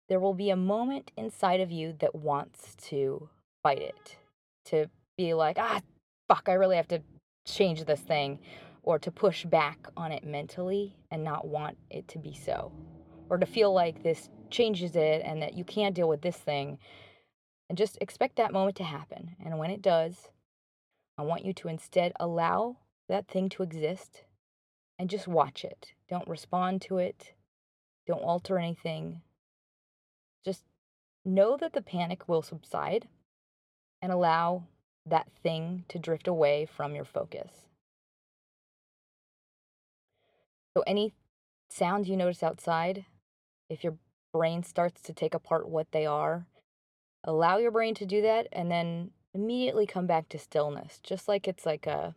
there 0.10 0.20
will 0.20 0.34
be 0.34 0.50
a 0.50 0.56
moment 0.56 1.12
inside 1.18 1.62
of 1.62 1.72
you 1.72 1.96
that 2.00 2.14
wants 2.14 2.76
to 2.90 3.30
fight 3.64 3.82
it, 3.82 4.18
to 4.66 4.88
be 5.18 5.34
like, 5.34 5.58
ah, 5.60 5.82
fuck, 6.28 6.48
I 6.48 6.54
really 6.54 6.76
have 6.76 6.88
to 6.90 7.02
change 7.48 7.86
this 7.86 8.02
thing, 8.02 8.40
or 8.84 9.00
to 9.00 9.12
push 9.12 9.46
back 9.46 9.88
on 9.98 10.12
it 10.12 10.24
mentally 10.24 10.96
and 11.10 11.24
not 11.24 11.48
want 11.48 11.78
it 11.90 12.08
to 12.10 12.20
be 12.20 12.34
so, 12.34 12.72
or 13.30 13.38
to 13.38 13.46
feel 13.46 13.74
like 13.74 14.04
this 14.04 14.30
changes 14.50 14.96
it 14.96 15.22
and 15.26 15.42
that 15.42 15.54
you 15.56 15.64
can't 15.64 15.96
deal 15.96 16.10
with 16.10 16.22
this 16.22 16.38
thing. 16.38 16.78
And 17.70 17.78
just 17.78 17.98
expect 18.00 18.36
that 18.36 18.54
moment 18.54 18.78
to 18.78 18.84
happen. 18.84 19.36
And 19.44 19.58
when 19.58 19.72
it 19.72 19.82
does, 19.82 20.30
I 21.18 21.24
want 21.24 21.46
you 21.46 21.54
to 21.54 21.68
instead 21.68 22.14
allow 22.20 22.78
that 23.10 23.28
thing 23.28 23.50
to 23.50 23.64
exist 23.64 24.24
and 25.00 25.10
just 25.10 25.28
watch 25.28 25.64
it. 25.64 25.94
Don't 26.10 26.28
respond 26.28 26.82
to 26.84 26.98
it. 26.98 27.34
Don't 28.08 28.22
alter 28.22 28.60
anything. 28.60 29.22
Just 30.44 30.64
know 31.24 31.58
that 31.58 31.74
the 31.74 31.82
panic 31.82 32.28
will 32.28 32.42
subside 32.42 33.08
and 34.02 34.12
allow 34.12 34.64
that 35.06 35.28
thing 35.42 35.86
to 35.88 36.00
drift 36.00 36.28
away 36.28 36.66
from 36.66 36.94
your 36.94 37.06
focus. 37.06 37.52
So, 40.76 40.84
any 40.86 41.14
sounds 41.70 42.10
you 42.10 42.18
notice 42.18 42.44
outside, 42.44 43.06
if 43.70 43.84
your 43.84 43.98
brain 44.34 44.64
starts 44.64 45.02
to 45.02 45.14
take 45.14 45.34
apart 45.34 45.68
what 45.70 45.92
they 45.92 46.06
are, 46.06 46.46
allow 47.24 47.58
your 47.58 47.72
brain 47.72 47.96
to 47.96 48.06
do 48.06 48.22
that 48.22 48.48
and 48.52 48.72
then 48.72 49.12
immediately 49.34 49.86
come 49.86 50.08
back 50.08 50.30
to 50.30 50.40
stillness, 50.40 51.00
just 51.04 51.28
like 51.28 51.48
it's 51.48 51.66
like 51.66 51.88
a 51.88 52.16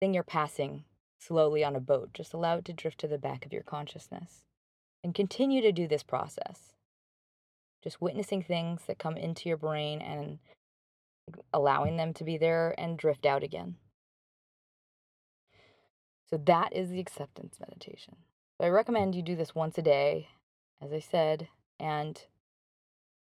thing 0.00 0.14
you're 0.14 0.22
passing 0.22 0.84
slowly 1.20 1.64
on 1.64 1.76
a 1.76 1.80
boat. 1.80 2.10
Just 2.14 2.32
allow 2.32 2.58
it 2.58 2.64
to 2.66 2.72
drift 2.72 2.98
to 3.00 3.08
the 3.08 3.18
back 3.18 3.44
of 3.44 3.52
your 3.52 3.62
consciousness 3.62 4.42
and 5.04 5.14
continue 5.14 5.60
to 5.62 5.72
do 5.72 5.86
this 5.86 6.02
process 6.02 6.74
just 7.82 8.00
witnessing 8.00 8.42
things 8.42 8.82
that 8.86 8.98
come 8.98 9.16
into 9.16 9.48
your 9.48 9.58
brain 9.58 10.00
and 10.00 10.38
allowing 11.52 11.96
them 11.96 12.12
to 12.14 12.24
be 12.24 12.36
there 12.38 12.74
and 12.78 12.98
drift 12.98 13.26
out 13.26 13.42
again. 13.42 13.76
So 16.30 16.36
that 16.46 16.74
is 16.74 16.90
the 16.90 17.00
acceptance 17.00 17.56
meditation. 17.60 18.16
I 18.60 18.68
recommend 18.68 19.14
you 19.14 19.22
do 19.22 19.36
this 19.36 19.54
once 19.54 19.78
a 19.78 19.82
day, 19.82 20.28
as 20.82 20.92
I 20.92 21.00
said, 21.00 21.48
and 21.78 22.22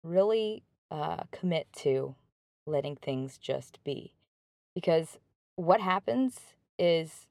really 0.03 0.63
uh, 0.91 1.23
commit 1.31 1.67
to 1.77 2.15
letting 2.65 2.95
things 2.95 3.37
just 3.37 3.83
be. 3.83 4.13
Because 4.75 5.17
what 5.55 5.81
happens 5.81 6.39
is 6.77 7.27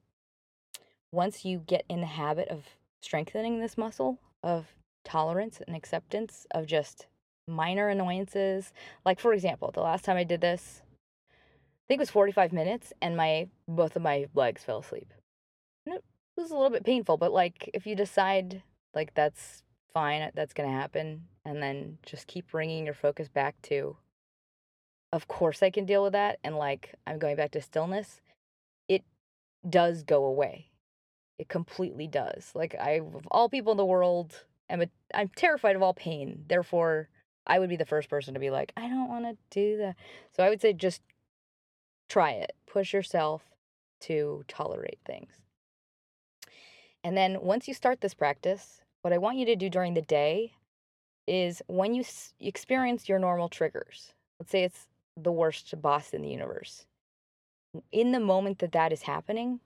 once 1.11 1.45
you 1.45 1.59
get 1.59 1.85
in 1.87 2.01
the 2.01 2.07
habit 2.07 2.49
of 2.49 2.65
strengthening 3.01 3.59
this 3.59 3.77
muscle 3.77 4.19
of 4.43 4.73
tolerance 5.03 5.61
and 5.65 5.75
acceptance 5.75 6.45
of 6.51 6.65
just 6.65 7.07
minor 7.47 7.87
annoyances. 7.87 8.73
Like 9.05 9.19
for 9.19 9.33
example, 9.33 9.71
the 9.71 9.81
last 9.81 10.03
time 10.03 10.17
I 10.17 10.23
did 10.23 10.41
this, 10.41 10.81
I 11.31 11.85
think 11.87 11.99
it 11.99 12.01
was 12.01 12.09
45 12.09 12.51
minutes 12.51 12.91
and 13.01 13.15
my 13.15 13.47
both 13.67 13.95
of 13.95 14.01
my 14.01 14.27
legs 14.35 14.63
fell 14.63 14.79
asleep. 14.79 15.13
And 15.85 15.95
it 15.95 16.03
was 16.35 16.51
a 16.51 16.55
little 16.55 16.69
bit 16.69 16.85
painful, 16.85 17.17
but 17.17 17.31
like 17.31 17.69
if 17.73 17.87
you 17.87 17.95
decide 17.95 18.61
like 18.93 19.13
that's 19.13 19.63
fine, 19.93 20.29
that's 20.35 20.53
going 20.53 20.69
to 20.69 20.75
happen 20.75 21.23
and 21.45 21.61
then 21.61 21.97
just 22.03 22.27
keep 22.27 22.51
bringing 22.51 22.85
your 22.85 22.93
focus 22.93 23.27
back 23.27 23.61
to 23.63 23.97
of 25.13 25.27
course 25.27 25.63
I 25.63 25.69
can 25.69 25.85
deal 25.85 26.03
with 26.03 26.13
that 26.13 26.39
and 26.43 26.55
like 26.57 26.95
I'm 27.05 27.19
going 27.19 27.35
back 27.35 27.51
to 27.51 27.61
stillness, 27.61 28.21
it 28.87 29.03
does 29.67 30.03
go 30.03 30.25
away. 30.25 30.67
It 31.39 31.49
completely 31.49 32.07
does. 32.07 32.51
Like 32.53 32.75
I 32.79 32.99
of 32.99 33.27
all 33.31 33.49
people 33.49 33.71
in 33.71 33.77
the 33.77 33.85
world 33.85 34.45
am 34.69 34.81
a, 34.81 34.87
I'm 35.13 35.29
terrified 35.29 35.75
of 35.75 35.81
all 35.81 35.93
pain. 35.93 36.43
Therefore, 36.47 37.09
I 37.45 37.59
would 37.59 37.69
be 37.69 37.77
the 37.77 37.85
first 37.85 38.09
person 38.09 38.33
to 38.33 38.39
be 38.39 38.49
like, 38.49 38.73
I 38.75 38.89
don't 38.89 39.09
want 39.09 39.25
to 39.25 39.37
do 39.49 39.77
that. 39.77 39.95
So 40.35 40.43
I 40.43 40.49
would 40.49 40.61
say 40.61 40.73
just 40.73 41.01
try 42.09 42.31
it. 42.31 42.53
Push 42.65 42.93
yourself 42.93 43.43
to 44.01 44.43
tolerate 44.47 44.99
things. 45.05 45.31
And 47.03 47.15
then 47.15 47.37
once 47.41 47.67
you 47.67 47.73
start 47.73 48.01
this 48.01 48.13
practice, 48.13 48.81
what 49.07 49.13
I 49.13 49.19
want 49.19 49.37
you 49.37 49.45
to 49.45 49.55
do 49.55 49.69
during 49.69 49.93
the 49.93 50.01
day 50.01 50.51
is 51.27 51.61
when 51.67 51.93
you 51.93 52.01
s- 52.01 52.33
experience 52.41 53.07
your 53.07 53.19
normal 53.19 53.47
triggers, 53.47 54.11
let's 54.37 54.51
say 54.51 54.65
it's 54.65 54.89
the 55.15 55.31
worst 55.31 55.81
boss 55.81 56.13
in 56.13 56.21
the 56.21 56.27
universe, 56.27 56.85
in 57.93 58.11
the 58.11 58.19
moment 58.19 58.59
that 58.59 58.73
that 58.73 58.91
is 58.91 59.03
happening, 59.03 59.61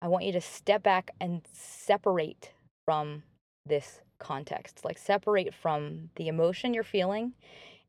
I 0.00 0.06
want 0.06 0.26
you 0.26 0.30
to 0.34 0.40
step 0.40 0.84
back 0.84 1.10
and 1.20 1.42
separate 1.52 2.52
from 2.84 3.24
this 3.66 4.00
context. 4.20 4.84
Like 4.84 4.96
separate 4.96 5.52
from 5.52 6.10
the 6.14 6.28
emotion 6.28 6.72
you're 6.72 6.84
feeling 6.84 7.32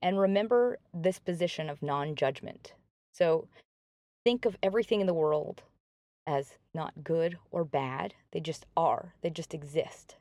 and 0.01 0.19
remember 0.19 0.79
this 0.91 1.19
position 1.19 1.69
of 1.69 1.83
non 1.83 2.15
judgment. 2.15 2.73
So 3.13 3.47
think 4.25 4.45
of 4.45 4.57
everything 4.63 5.01
in 5.01 5.07
the 5.07 5.13
world 5.13 5.61
as 6.25 6.57
not 6.73 7.03
good 7.03 7.37
or 7.51 7.63
bad. 7.63 8.15
They 8.31 8.39
just 8.39 8.65
are, 8.75 9.13
they 9.21 9.29
just 9.29 9.53
exist. 9.53 10.15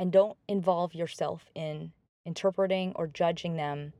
And 0.00 0.12
don't 0.12 0.36
involve 0.46 0.94
yourself 0.94 1.50
in 1.54 1.92
interpreting 2.24 2.92
or 2.94 3.06
judging 3.06 3.56
them. 3.56 3.92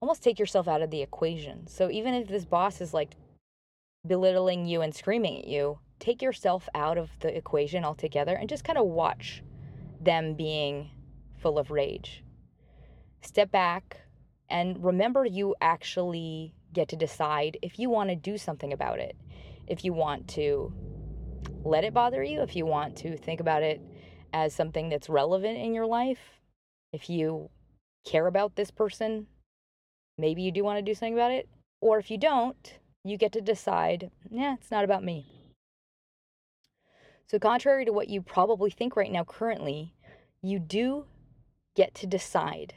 Almost 0.00 0.22
take 0.22 0.38
yourself 0.38 0.68
out 0.68 0.82
of 0.82 0.90
the 0.90 1.02
equation. 1.02 1.66
So 1.66 1.90
even 1.90 2.14
if 2.14 2.28
this 2.28 2.44
boss 2.44 2.80
is 2.80 2.92
like 2.92 3.16
belittling 4.06 4.66
you 4.66 4.82
and 4.82 4.94
screaming 4.94 5.38
at 5.38 5.48
you, 5.48 5.78
take 5.98 6.22
yourself 6.22 6.68
out 6.74 6.98
of 6.98 7.10
the 7.20 7.36
equation 7.36 7.84
altogether 7.84 8.34
and 8.36 8.48
just 8.48 8.64
kind 8.64 8.78
of 8.78 8.86
watch 8.86 9.42
them 10.00 10.34
being 10.34 10.90
full 11.40 11.58
of 11.58 11.70
rage. 11.70 12.22
Step 13.22 13.50
back 13.50 14.02
and 14.48 14.82
remember 14.84 15.24
you 15.24 15.54
actually 15.60 16.54
get 16.72 16.88
to 16.88 16.96
decide 16.96 17.58
if 17.62 17.78
you 17.78 17.90
want 17.90 18.10
to 18.10 18.16
do 18.16 18.38
something 18.38 18.72
about 18.72 18.98
it. 18.98 19.16
If 19.66 19.84
you 19.84 19.92
want 19.92 20.28
to 20.28 20.72
let 21.64 21.84
it 21.84 21.92
bother 21.92 22.22
you, 22.22 22.42
if 22.42 22.54
you 22.56 22.64
want 22.66 22.96
to 22.98 23.16
think 23.16 23.40
about 23.40 23.62
it 23.62 23.80
as 24.32 24.54
something 24.54 24.88
that's 24.88 25.08
relevant 25.08 25.58
in 25.58 25.74
your 25.74 25.86
life, 25.86 26.40
if 26.92 27.10
you 27.10 27.50
care 28.06 28.26
about 28.26 28.56
this 28.56 28.70
person, 28.70 29.26
maybe 30.16 30.42
you 30.42 30.52
do 30.52 30.64
want 30.64 30.78
to 30.78 30.82
do 30.82 30.94
something 30.94 31.14
about 31.14 31.30
it. 31.30 31.48
Or 31.80 31.98
if 31.98 32.10
you 32.10 32.18
don't, 32.18 32.78
you 33.04 33.16
get 33.16 33.32
to 33.32 33.40
decide, 33.40 34.10
yeah, 34.30 34.54
it's 34.54 34.70
not 34.70 34.84
about 34.84 35.04
me. 35.04 35.26
So, 37.26 37.38
contrary 37.38 37.84
to 37.84 37.92
what 37.92 38.08
you 38.08 38.22
probably 38.22 38.70
think 38.70 38.96
right 38.96 39.12
now, 39.12 39.22
currently, 39.22 39.94
you 40.42 40.58
do 40.58 41.04
get 41.76 41.94
to 41.96 42.06
decide 42.06 42.74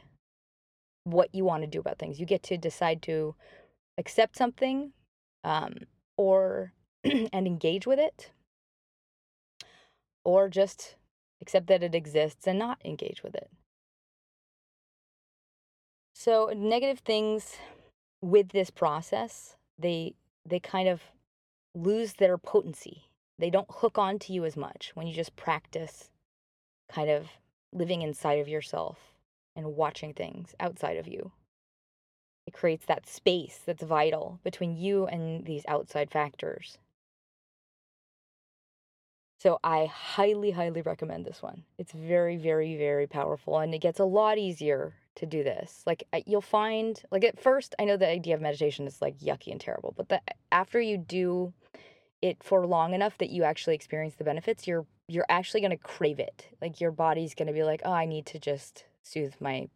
what 1.04 1.34
you 1.34 1.44
want 1.44 1.62
to 1.62 1.66
do 1.66 1.80
about 1.80 1.98
things. 1.98 2.20
You 2.20 2.26
get 2.26 2.42
to 2.44 2.56
decide 2.56 3.02
to 3.02 3.34
accept 3.98 4.36
something 4.36 4.92
um, 5.42 5.74
or 6.16 6.72
and 7.04 7.46
engage 7.46 7.86
with 7.86 7.98
it, 7.98 8.30
or 10.24 10.48
just 10.48 10.96
accept 11.42 11.66
that 11.66 11.82
it 11.82 11.94
exists 11.94 12.46
and 12.46 12.58
not 12.58 12.80
engage 12.84 13.22
with 13.22 13.34
it. 13.34 13.50
So, 16.14 16.52
negative 16.56 17.00
things 17.00 17.56
with 18.22 18.48
this 18.50 18.70
process, 18.70 19.56
they 19.78 20.14
they 20.48 20.60
kind 20.60 20.88
of 20.88 21.02
lose 21.74 22.14
their 22.14 22.38
potency 22.38 23.10
they 23.42 23.50
don't 23.50 23.66
hook 23.68 23.98
on 23.98 24.20
to 24.20 24.32
you 24.32 24.44
as 24.44 24.56
much 24.56 24.92
when 24.94 25.08
you 25.08 25.12
just 25.12 25.34
practice 25.34 26.10
kind 26.88 27.10
of 27.10 27.26
living 27.72 28.02
inside 28.02 28.38
of 28.38 28.46
yourself 28.46 29.14
and 29.56 29.74
watching 29.74 30.14
things 30.14 30.54
outside 30.60 30.96
of 30.96 31.08
you. 31.08 31.32
It 32.46 32.54
creates 32.54 32.86
that 32.86 33.08
space 33.08 33.58
that's 33.66 33.82
vital 33.82 34.38
between 34.44 34.76
you 34.76 35.06
and 35.06 35.44
these 35.44 35.64
outside 35.66 36.08
factors. 36.08 36.78
So 39.42 39.58
I 39.64 39.86
highly, 39.86 40.52
highly 40.52 40.82
recommend 40.82 41.24
this 41.24 41.42
one. 41.42 41.64
It's 41.76 41.90
very, 41.90 42.36
very, 42.36 42.76
very 42.76 43.08
powerful 43.08 43.58
and 43.58 43.74
it 43.74 43.80
gets 43.80 43.98
a 43.98 44.04
lot 44.04 44.38
easier 44.38 44.94
to 45.16 45.26
do 45.26 45.42
this. 45.42 45.82
Like 45.84 46.04
you'll 46.26 46.40
find, 46.40 47.02
like 47.10 47.24
at 47.24 47.40
first, 47.40 47.74
I 47.76 47.84
know 47.84 47.96
the 47.96 48.08
idea 48.08 48.36
of 48.36 48.40
meditation 48.40 48.86
is 48.86 49.02
like 49.02 49.18
yucky 49.18 49.50
and 49.50 49.60
terrible, 49.60 49.94
but 49.96 50.08
the, 50.10 50.20
after 50.52 50.80
you 50.80 50.96
do 50.96 51.52
it 52.22 52.40
for 52.40 52.64
long 52.68 52.94
enough 52.94 53.18
that 53.18 53.30
you 53.30 53.42
actually 53.42 53.74
experience 53.74 54.14
the 54.14 54.22
benefits, 54.22 54.68
you're 54.68 54.86
you're 55.08 55.26
actually 55.28 55.60
going 55.60 55.72
to 55.72 55.76
crave 55.76 56.20
it. 56.20 56.46
Like 56.60 56.80
your 56.80 56.92
body's 56.92 57.34
going 57.34 57.48
to 57.48 57.52
be 57.52 57.64
like, 57.64 57.82
"Oh, 57.84 57.90
I 57.90 58.06
need 58.06 58.26
to 58.26 58.38
just 58.38 58.84
soothe 59.02 59.34
my 59.40 59.68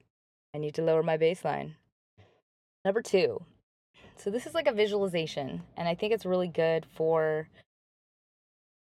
I 0.54 0.58
need 0.58 0.76
to 0.76 0.82
lower 0.82 1.02
my 1.02 1.18
baseline." 1.18 1.72
Number 2.84 3.02
2. 3.02 3.42
So 4.14 4.30
this 4.30 4.46
is 4.46 4.54
like 4.54 4.68
a 4.68 4.72
visualization, 4.72 5.64
and 5.76 5.88
I 5.88 5.96
think 5.96 6.12
it's 6.12 6.24
really 6.24 6.46
good 6.46 6.86
for 6.86 7.48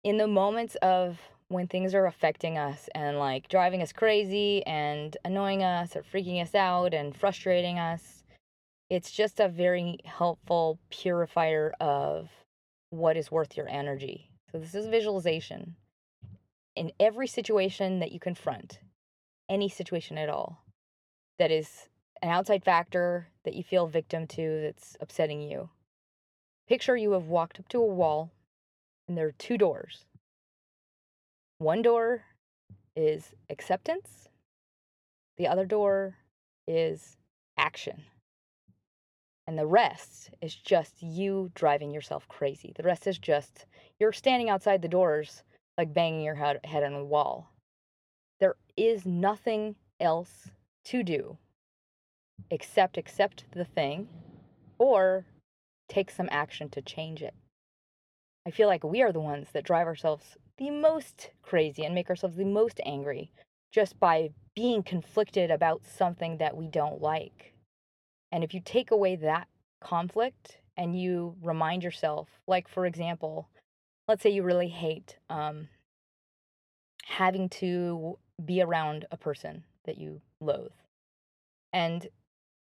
in 0.06 0.18
the 0.18 0.28
moments 0.28 0.76
of 0.82 1.18
when 1.48 1.66
things 1.66 1.92
are 1.92 2.06
affecting 2.06 2.56
us 2.56 2.88
and 2.94 3.18
like 3.18 3.48
driving 3.48 3.82
us 3.82 3.92
crazy 3.92 4.64
and 4.64 5.16
annoying 5.24 5.64
us 5.64 5.96
or 5.96 6.04
freaking 6.04 6.40
us 6.40 6.54
out 6.54 6.94
and 6.94 7.16
frustrating 7.16 7.80
us. 7.80 8.22
It's 8.88 9.10
just 9.10 9.40
a 9.40 9.48
very 9.48 9.98
helpful 10.04 10.78
purifier 10.90 11.74
of 11.80 12.30
what 12.90 13.16
is 13.16 13.32
worth 13.32 13.56
your 13.56 13.68
energy. 13.68 14.30
So, 14.52 14.60
this 14.60 14.76
is 14.76 14.86
visualization. 14.86 15.74
In 16.76 16.92
every 17.00 17.26
situation 17.26 17.98
that 17.98 18.12
you 18.12 18.20
confront, 18.20 18.78
any 19.48 19.68
situation 19.68 20.18
at 20.18 20.28
all, 20.28 20.62
that 21.40 21.50
is 21.50 21.88
an 22.22 22.28
outside 22.28 22.62
factor 22.62 23.26
that 23.44 23.54
you 23.54 23.64
feel 23.64 23.88
victim 23.88 24.28
to 24.28 24.60
that's 24.62 24.96
upsetting 25.00 25.40
you, 25.40 25.68
picture 26.68 26.96
you 26.96 27.10
have 27.10 27.26
walked 27.26 27.58
up 27.58 27.66
to 27.70 27.78
a 27.78 27.84
wall 27.84 28.30
and 29.08 29.16
there 29.16 29.26
are 29.26 29.32
two 29.32 29.58
doors. 29.58 30.04
One 31.58 31.82
door 31.82 32.24
is 32.94 33.34
acceptance, 33.50 34.28
the 35.36 35.48
other 35.48 35.66
door 35.66 36.16
is 36.66 37.16
action. 37.58 38.04
And 39.46 39.56
the 39.56 39.66
rest 39.66 40.30
is 40.42 40.56
just 40.56 41.00
you 41.02 41.52
driving 41.54 41.92
yourself 41.92 42.26
crazy. 42.26 42.72
The 42.74 42.82
rest 42.82 43.06
is 43.06 43.18
just 43.18 43.66
you're 44.00 44.12
standing 44.12 44.50
outside 44.50 44.82
the 44.82 44.88
doors, 44.88 45.44
like 45.78 45.94
banging 45.94 46.22
your 46.22 46.34
head, 46.34 46.58
head 46.64 46.82
on 46.82 46.94
the 46.94 47.04
wall. 47.04 47.52
There 48.40 48.56
is 48.76 49.06
nothing 49.06 49.76
else 50.00 50.50
to 50.86 51.02
do 51.02 51.38
except 52.50 52.98
accept 52.98 53.44
the 53.52 53.64
thing 53.64 54.08
or 54.78 55.24
take 55.88 56.10
some 56.10 56.28
action 56.32 56.68
to 56.70 56.82
change 56.82 57.22
it. 57.22 57.34
I 58.46 58.52
feel 58.52 58.68
like 58.68 58.84
we 58.84 59.02
are 59.02 59.10
the 59.10 59.20
ones 59.20 59.48
that 59.52 59.64
drive 59.64 59.88
ourselves 59.88 60.36
the 60.56 60.70
most 60.70 61.30
crazy 61.42 61.84
and 61.84 61.94
make 61.94 62.08
ourselves 62.08 62.36
the 62.36 62.44
most 62.44 62.80
angry 62.86 63.32
just 63.72 63.98
by 63.98 64.30
being 64.54 64.84
conflicted 64.84 65.50
about 65.50 65.82
something 65.84 66.38
that 66.38 66.56
we 66.56 66.68
don't 66.68 67.02
like. 67.02 67.52
And 68.30 68.44
if 68.44 68.54
you 68.54 68.60
take 68.64 68.92
away 68.92 69.16
that 69.16 69.48
conflict 69.82 70.58
and 70.76 70.98
you 70.98 71.34
remind 71.42 71.82
yourself, 71.82 72.28
like 72.46 72.68
for 72.68 72.86
example, 72.86 73.48
let's 74.06 74.22
say 74.22 74.30
you 74.30 74.44
really 74.44 74.68
hate 74.68 75.18
um, 75.28 75.68
having 77.04 77.48
to 77.48 78.16
be 78.44 78.62
around 78.62 79.06
a 79.10 79.16
person 79.16 79.64
that 79.86 79.98
you 79.98 80.20
loathe. 80.40 80.70
And 81.72 82.06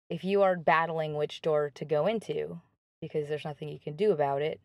if 0.10 0.26
you 0.26 0.42
are 0.42 0.58
battling 0.58 1.16
which 1.16 1.42
door 1.42 1.72
to 1.76 1.86
go 1.86 2.06
into 2.06 2.60
because 3.02 3.30
there's 3.30 3.46
nothing 3.46 3.70
you 3.70 3.80
can 3.80 3.96
do 3.96 4.12
about 4.12 4.42
it, 4.42 4.60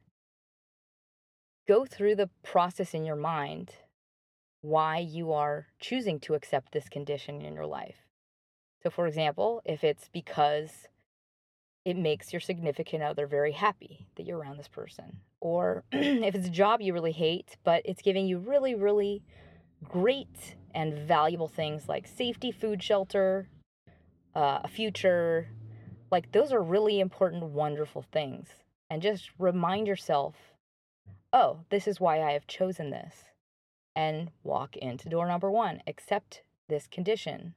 go 1.67 1.85
through 1.85 2.17
the 2.17 2.31
process 2.43 2.95
in 2.95 3.05
your 3.05 3.17
mind 3.17 3.73
why 4.61 4.99
you 4.99 5.33
are 5.33 5.67
choosing 5.79 6.19
to 6.19 6.35
accept 6.35 6.73
this 6.73 6.89
condition 6.89 7.43
in 7.43 7.55
your 7.55 7.67
life. 7.67 8.07
So, 8.83 8.91
for 8.91 9.07
example, 9.07 9.61
if 9.65 9.85
it's 9.85 10.09
because 10.13 10.89
it 11.85 11.99
makes 11.99 12.33
your 12.33 12.41
significant 12.41 13.03
other 13.03 13.27
very 13.27 13.53
happy 13.53 14.07
that 14.17 14.25
you're 14.25 14.39
around 14.39 14.57
this 14.57 14.69
person, 14.69 15.19
or 15.41 15.85
if 15.93 16.35
it's 16.35 16.47
a 16.47 16.51
job 16.51 16.81
you 16.81 16.95
really 16.95 17.13
hate, 17.13 17.57
but 17.63 17.83
it's 17.85 18.01
giving 18.01 18.27
you 18.27 18.39
really, 18.39 18.75
really 18.75 19.23
great 19.83 20.57
and 20.75 20.95
valuable 20.95 21.49
things 21.49 21.89
like 21.89 22.07
safety, 22.07 22.51
food, 22.51 22.83
shelter, 22.83 23.49
uh, 24.35 24.61
a 24.65 24.69
future, 24.69 25.49
like 26.11 26.33
those 26.33 26.53
are 26.53 26.63
really 26.63 27.01
important, 27.01 27.45
wonderful 27.45 28.03
things. 28.13 28.49
And 28.91 29.03
just 29.03 29.31
remind 29.39 29.87
yourself, 29.87 30.35
oh, 31.35 31.59
this 31.69 31.87
is 31.87 32.01
why 32.01 32.23
I 32.23 32.33
have 32.33 32.47
chosen 32.47 32.89
this. 32.89 33.25
And 33.95 34.31
walk 34.43 34.77
into 34.77 35.11
door 35.11 35.27
number 35.29 35.51
one, 35.51 35.83
accept 35.87 36.43
this 36.69 36.87
condition 36.87 37.55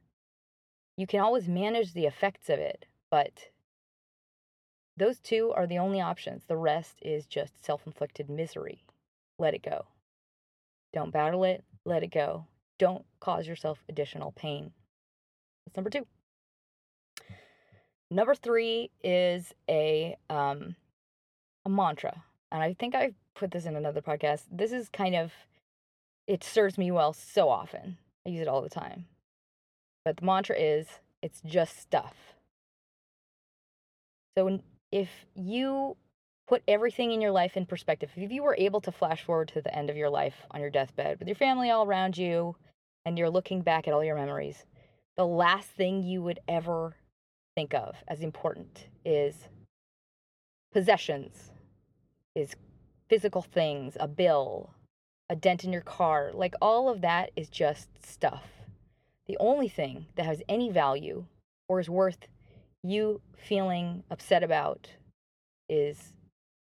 you 0.98 1.06
can 1.06 1.20
always 1.20 1.48
manage 1.48 1.94
the 1.94 2.08
effects 2.08 2.50
of 2.50 2.60
it, 2.60 2.88
but 3.12 3.52
those 4.98 5.20
two 5.20 5.54
are 5.56 5.68
the 5.68 5.78
only 5.78 6.02
options. 6.02 6.44
The 6.46 6.58
rest 6.58 6.98
is 7.04 7.28
just 7.28 7.64
self 7.64 7.86
inflicted 7.86 8.30
misery. 8.30 8.84
Let 9.38 9.54
it 9.54 9.62
go. 9.62 9.86
Don't 10.92 11.14
battle 11.14 11.44
it, 11.44 11.64
let 11.86 12.02
it 12.02 12.12
go. 12.12 12.48
Don't 12.80 13.06
cause 13.20 13.48
yourself 13.48 13.84
additional 13.88 14.32
pain. 14.32 14.72
That's 15.66 15.78
number 15.78 15.92
two. 15.92 16.08
Number 18.10 18.34
three 18.34 18.90
is 19.04 19.54
a 19.70 20.16
um, 20.32 20.76
a 21.64 21.70
mantra, 21.70 22.24
and 22.52 22.64
I 22.64 22.74
think 22.74 22.96
I've 22.96 23.16
put 23.36 23.52
this 23.52 23.66
in 23.66 23.76
another 23.76 24.02
podcast. 24.02 24.44
This 24.52 24.72
is 24.72 24.90
kind 24.90 25.16
of 25.16 25.32
it 26.28 26.44
serves 26.44 26.78
me 26.78 26.92
well 26.92 27.14
so 27.14 27.50
often. 27.50 27.98
I 28.26 28.30
use 28.30 28.42
it 28.42 28.48
all 28.48 28.62
the 28.62 28.70
time. 28.70 29.06
But 30.04 30.18
the 30.18 30.26
mantra 30.26 30.58
is 30.58 30.88
it's 31.22 31.42
just 31.42 31.80
stuff. 31.80 32.16
So 34.38 34.60
if 34.92 35.10
you 35.36 35.98
put 36.48 36.64
everything 36.68 37.12
in 37.12 37.22
your 37.22 37.32
life 37.32 37.58
in 37.58 37.66
perspective, 37.66 38.10
if 38.16 38.32
you 38.32 38.44
were 38.44 38.56
able 38.58 38.82
to 38.82 38.92
flash 38.92 39.24
forward 39.24 39.50
to 39.50 39.62
the 39.62 39.76
end 39.76 39.90
of 39.90 39.98
your 39.98 40.10
life 40.10 40.46
on 40.52 40.62
your 40.62 40.70
deathbed 40.70 41.20
with 41.20 41.28
your 41.28 41.36
family 41.36 41.72
all 41.72 41.86
around 41.86 42.18
you 42.18 42.56
and 43.06 43.18
you're 43.18 43.30
looking 43.30 43.62
back 43.62 43.88
at 43.88 43.94
all 43.94 44.04
your 44.04 44.16
memories, 44.16 44.66
the 45.16 45.26
last 45.26 45.70
thing 45.70 46.04
you 46.04 46.22
would 46.22 46.40
ever 46.48 46.96
think 47.56 47.74
of 47.74 47.96
as 48.08 48.22
important 48.22 48.88
is 49.04 49.36
possessions, 50.72 51.52
is 52.38 52.56
physical 53.10 53.42
things, 53.42 53.98
a 54.00 54.08
bill, 54.08 54.70
a 55.30 55.36
dent 55.36 55.64
in 55.64 55.74
your 55.74 55.82
car. 55.82 56.32
Like 56.34 56.54
all 56.62 56.90
of 56.90 57.02
that 57.02 57.32
is 57.36 57.50
just 57.50 57.90
stuff. 58.06 58.44
The 59.28 59.38
only 59.40 59.68
thing 59.68 60.06
that 60.16 60.26
has 60.26 60.42
any 60.48 60.70
value 60.70 61.26
or 61.68 61.80
is 61.80 61.90
worth 61.90 62.28
you 62.84 63.22
feeling 63.38 64.04
upset 64.10 64.44
about 64.44 64.90
is 65.68 66.14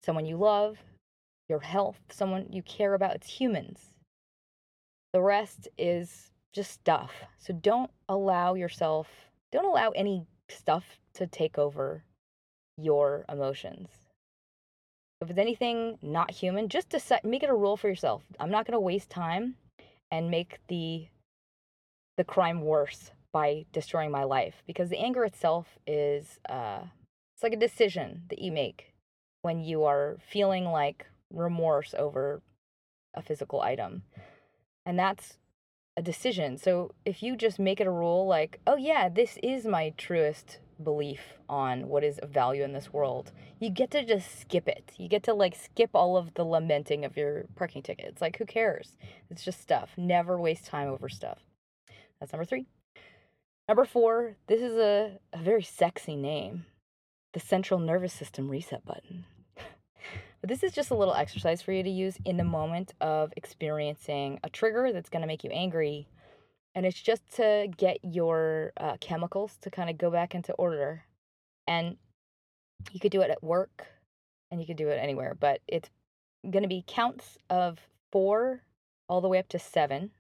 someone 0.04 0.26
you 0.26 0.38
love, 0.38 0.78
your 1.50 1.62
health, 1.62 2.00
someone 2.10 2.48
you 2.52 2.62
care 2.62 2.94
about. 2.94 3.16
It's 3.16 3.40
humans. 3.40 3.80
The 5.14 5.22
rest 5.22 5.68
is 5.78 6.30
just 6.52 6.72
stuff. 6.72 7.12
So 7.40 7.54
don't 7.54 7.90
allow 8.10 8.54
yourself, 8.54 9.08
don't 9.52 9.66
allow 9.66 9.92
any 9.92 10.26
stuff 10.50 10.84
to 11.16 11.26
take 11.26 11.58
over 11.58 12.04
your 12.78 13.26
emotions. 13.30 14.03
If 15.24 15.30
it's 15.30 15.40
anything 15.40 15.98
not 16.02 16.32
human, 16.32 16.68
just 16.68 16.90
decide, 16.90 17.24
make 17.24 17.44
it 17.44 17.50
a 17.50 17.56
rule 17.56 17.78
for 17.78 17.88
yourself. 17.88 18.24
I'm 18.40 18.52
not 18.52 18.66
going 18.66 18.74
to 18.74 18.80
waste 18.80 19.10
time 19.10 19.56
and 20.12 20.30
make 20.30 20.60
the 20.68 21.08
the 22.18 22.24
crime 22.24 22.62
worse 22.62 23.10
by 23.32 23.66
destroying 23.72 24.12
my 24.12 24.24
life 24.24 24.62
because 24.68 24.90
the 24.90 25.00
anger 25.00 25.24
itself 25.26 25.80
is 25.88 26.40
uh, 26.48 26.82
it's 27.36 27.42
like 27.42 27.54
a 27.54 27.58
decision 27.58 28.24
that 28.30 28.40
you 28.40 28.52
make 28.52 28.94
when 29.42 29.60
you 29.60 29.84
are 29.84 30.18
feeling 30.30 30.66
like 30.66 31.08
remorse 31.32 31.96
over 31.98 32.42
a 33.16 33.22
physical 33.22 33.62
item. 33.62 34.04
And 34.86 35.00
that's 35.00 35.38
a 35.98 36.02
decision. 36.02 36.58
So 36.58 36.92
if 37.06 37.24
you 37.24 37.36
just 37.36 37.60
make 37.60 37.80
it 37.80 37.88
a 37.88 37.92
rule 37.92 38.28
like, 38.28 38.60
oh 38.68 38.76
yeah, 38.78 39.10
this 39.10 39.38
is 39.42 39.66
my 39.66 39.94
truest 39.98 40.60
belief 40.84 41.22
on 41.50 41.88
what 41.88 42.04
is 42.04 42.20
of 42.20 42.30
value 42.30 42.64
in 42.64 42.74
this 42.74 42.94
world, 42.94 43.32
you 43.60 43.70
get 43.70 43.92
to 43.92 44.06
just 44.06 44.40
skip 44.40 44.68
it. 44.68 44.92
You 44.98 45.08
get 45.08 45.24
to 45.24 45.34
like 45.34 45.56
skip 45.56 45.92
all 45.94 46.18
of 46.18 46.34
the 46.34 46.44
lamenting 46.44 47.06
of 47.06 47.18
your 47.18 47.46
parking 47.56 47.82
ticket. 47.82 48.06
It's 48.06 48.22
like, 48.22 48.38
who 48.38 48.46
cares? 48.46 48.96
It's 49.30 49.44
just 49.44 49.62
stuff. 49.62 49.92
Never 49.98 50.40
waste 50.40 50.66
time 50.66 50.90
over 50.90 51.10
stuff. 51.10 51.40
That's 52.20 52.32
number 52.32 52.46
three. 52.46 52.68
Number 53.68 53.86
four, 53.86 54.36
this 54.48 54.62
is 54.62 54.76
a, 54.76 55.20
a 55.32 55.38
very 55.38 55.64
sexy 55.64 56.16
name 56.16 56.66
the 57.34 57.40
central 57.40 57.80
nervous 57.80 58.14
system 58.14 58.48
reset 58.50 58.86
button. 58.86 59.26
But 59.56 60.48
this 60.50 60.64
is 60.64 60.72
just 60.72 60.92
a 60.92 60.96
little 60.96 61.16
exercise 61.16 61.62
for 61.62 61.72
you 61.72 61.84
to 61.84 61.90
use 61.90 62.18
in 62.26 62.38
the 62.38 62.44
moment 62.44 62.94
of 63.02 63.34
experiencing 63.36 64.40
a 64.44 64.50
trigger 64.50 64.92
that's 64.94 65.10
going 65.10 65.22
to 65.22 65.28
make 65.28 65.44
you 65.44 65.50
angry. 65.52 66.08
And 66.76 66.86
it's 66.86 67.02
just 67.02 67.22
to 67.36 67.68
get 67.78 68.00
your 68.04 68.74
uh, 68.78 68.98
chemicals 69.00 69.58
to 69.62 69.70
kind 69.70 69.90
of 69.90 69.98
go 69.98 70.10
back 70.10 70.34
into 70.34 70.54
order. 70.54 71.04
And 71.68 71.98
you 72.92 73.00
could 73.00 73.12
do 73.12 73.22
it 73.22 73.30
at 73.30 73.44
work 73.44 73.88
and 74.52 74.60
you 74.60 74.68
could 74.68 74.78
do 74.78 74.90
it 74.90 75.00
anywhere, 75.02 75.36
but 75.40 75.62
it's 75.68 75.90
going 76.50 76.64
to 76.64 76.70
be 76.70 76.84
counts 76.86 77.38
of 77.50 77.80
four 78.12 78.62
all 79.08 79.22
the 79.22 79.28
way 79.28 79.40
up 79.40 79.48
to 79.50 79.60
seven 79.60 80.12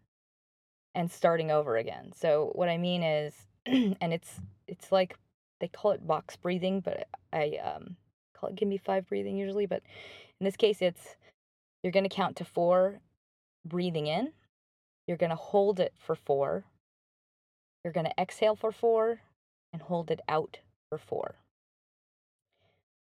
and 0.96 1.12
starting 1.12 1.52
over 1.52 1.78
again. 1.78 2.12
So 2.16 2.52
what 2.56 2.70
I 2.70 2.78
mean 2.78 3.04
is, 3.04 3.34
and 3.66 4.14
it's 4.14 4.40
it's 4.68 4.92
like 4.92 5.16
they 5.60 5.68
call 5.68 5.92
it 5.92 6.06
box 6.06 6.36
breathing, 6.36 6.80
but 6.80 7.08
I 7.32 7.60
um, 7.64 7.96
call 8.36 8.50
it 8.50 8.56
give 8.56 8.68
me 8.68 8.78
five 8.78 9.08
breathing 9.08 9.38
usually, 9.38 9.66
but 9.66 9.82
in 10.40 10.46
this 10.46 10.56
case, 10.56 10.82
it's 10.82 11.16
you're 11.84 11.92
going 11.92 12.04
to 12.04 12.10
count 12.10 12.38
to 12.38 12.46
four 12.46 13.00
breathing 13.66 14.08
in, 14.08 14.32
you're 15.08 15.18
going 15.18 15.30
to 15.30 15.36
hold 15.36 15.80
it 15.80 15.94
for 15.98 16.16
four, 16.16 16.64
you're 17.84 17.94
going 17.94 18.06
to 18.06 18.22
exhale 18.22 18.56
for 18.56 18.72
four, 18.72 19.22
and 19.72 19.82
hold 19.82 20.12
it 20.12 20.22
out 20.28 20.60
for 20.90 20.98
four. 20.98 21.36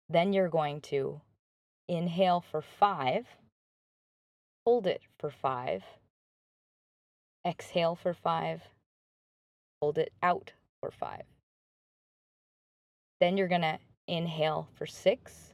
Then 0.09 0.33
you're 0.33 0.49
going 0.49 0.81
to 0.81 1.21
inhale 1.87 2.41
for 2.41 2.61
five, 2.61 3.25
hold 4.65 4.87
it 4.87 5.01
for 5.19 5.29
five, 5.29 5.83
exhale 7.45 7.95
for 7.95 8.13
five, 8.13 8.61
hold 9.81 9.97
it 9.97 10.13
out 10.21 10.53
for 10.81 10.91
five. 10.91 11.23
Then 13.19 13.37
you're 13.37 13.47
going 13.47 13.61
to 13.61 13.79
Inhale 14.07 14.67
for 14.75 14.85
six. 14.85 15.53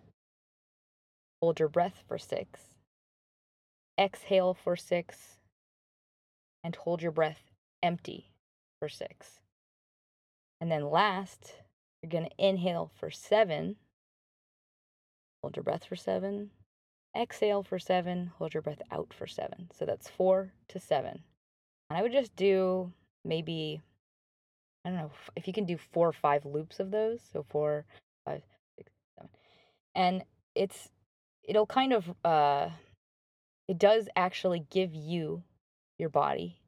Hold 1.40 1.60
your 1.60 1.70
breath 1.70 2.04
for 2.08 2.18
six. 2.18 2.62
Exhale 4.00 4.56
for 4.56 4.76
six. 4.76 5.39
And 6.64 6.76
hold 6.76 7.02
your 7.02 7.12
breath 7.12 7.40
empty 7.82 8.32
for 8.80 8.90
six. 8.90 9.40
And 10.62 10.72
then 10.72 10.90
last, 10.90 11.56
you're 12.02 12.10
going 12.10 12.30
to 12.30 12.46
inhale 12.48 12.92
for 13.00 13.10
seven. 13.10 13.78
Hold 15.42 15.56
your 15.56 15.64
breath 15.64 15.86
for 15.86 15.96
seven. 15.96 16.50
Exhale 17.18 17.64
for 17.64 17.80
seven. 17.80 18.32
Hold 18.38 18.54
your 18.54 18.62
breath 18.62 18.82
out 18.92 19.14
for 19.14 19.26
seven. 19.26 19.70
So 19.78 19.86
that's 19.86 20.10
four 20.10 20.52
to 20.70 20.80
seven. 20.80 21.24
And 21.90 21.98
I 21.98 22.02
would 22.02 22.12
just 22.12 22.36
do 22.36 22.92
maybe, 23.26 23.82
I 24.86 24.90
don't 24.90 24.98
know, 24.98 25.12
if 25.36 25.48
you 25.48 25.54
can 25.54 25.66
do 25.66 25.78
four 25.78 26.08
or 26.08 26.14
five 26.14 26.46
loops 26.46 26.80
of 26.80 26.92
those. 26.92 27.22
So 27.32 27.46
four, 27.50 27.86
five, 28.26 28.42
six, 28.78 28.92
seven. 29.18 29.30
And 29.96 30.24
it's 30.56 30.90
it'll 31.44 31.66
kind 31.66 31.94
of 31.94 32.14
uh 32.24 32.70
it 33.68 33.80
does 33.80 34.08
actually 34.16 34.66
give 34.70 34.94
you 34.94 35.44
your 36.00 36.10
body 36.10 36.60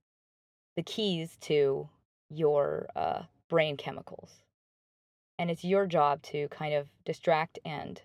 the 0.75 0.84
keys 0.84 1.38
to 1.41 1.89
your 2.29 2.88
uh, 2.95 3.23
brain 3.49 3.77
chemicals. 3.77 4.43
And 5.38 5.49
it's 5.49 5.63
your 5.63 5.86
job 5.86 6.21
to 6.23 6.47
kind 6.49 6.73
of 6.73 6.88
distract 7.05 7.59
and 7.65 8.01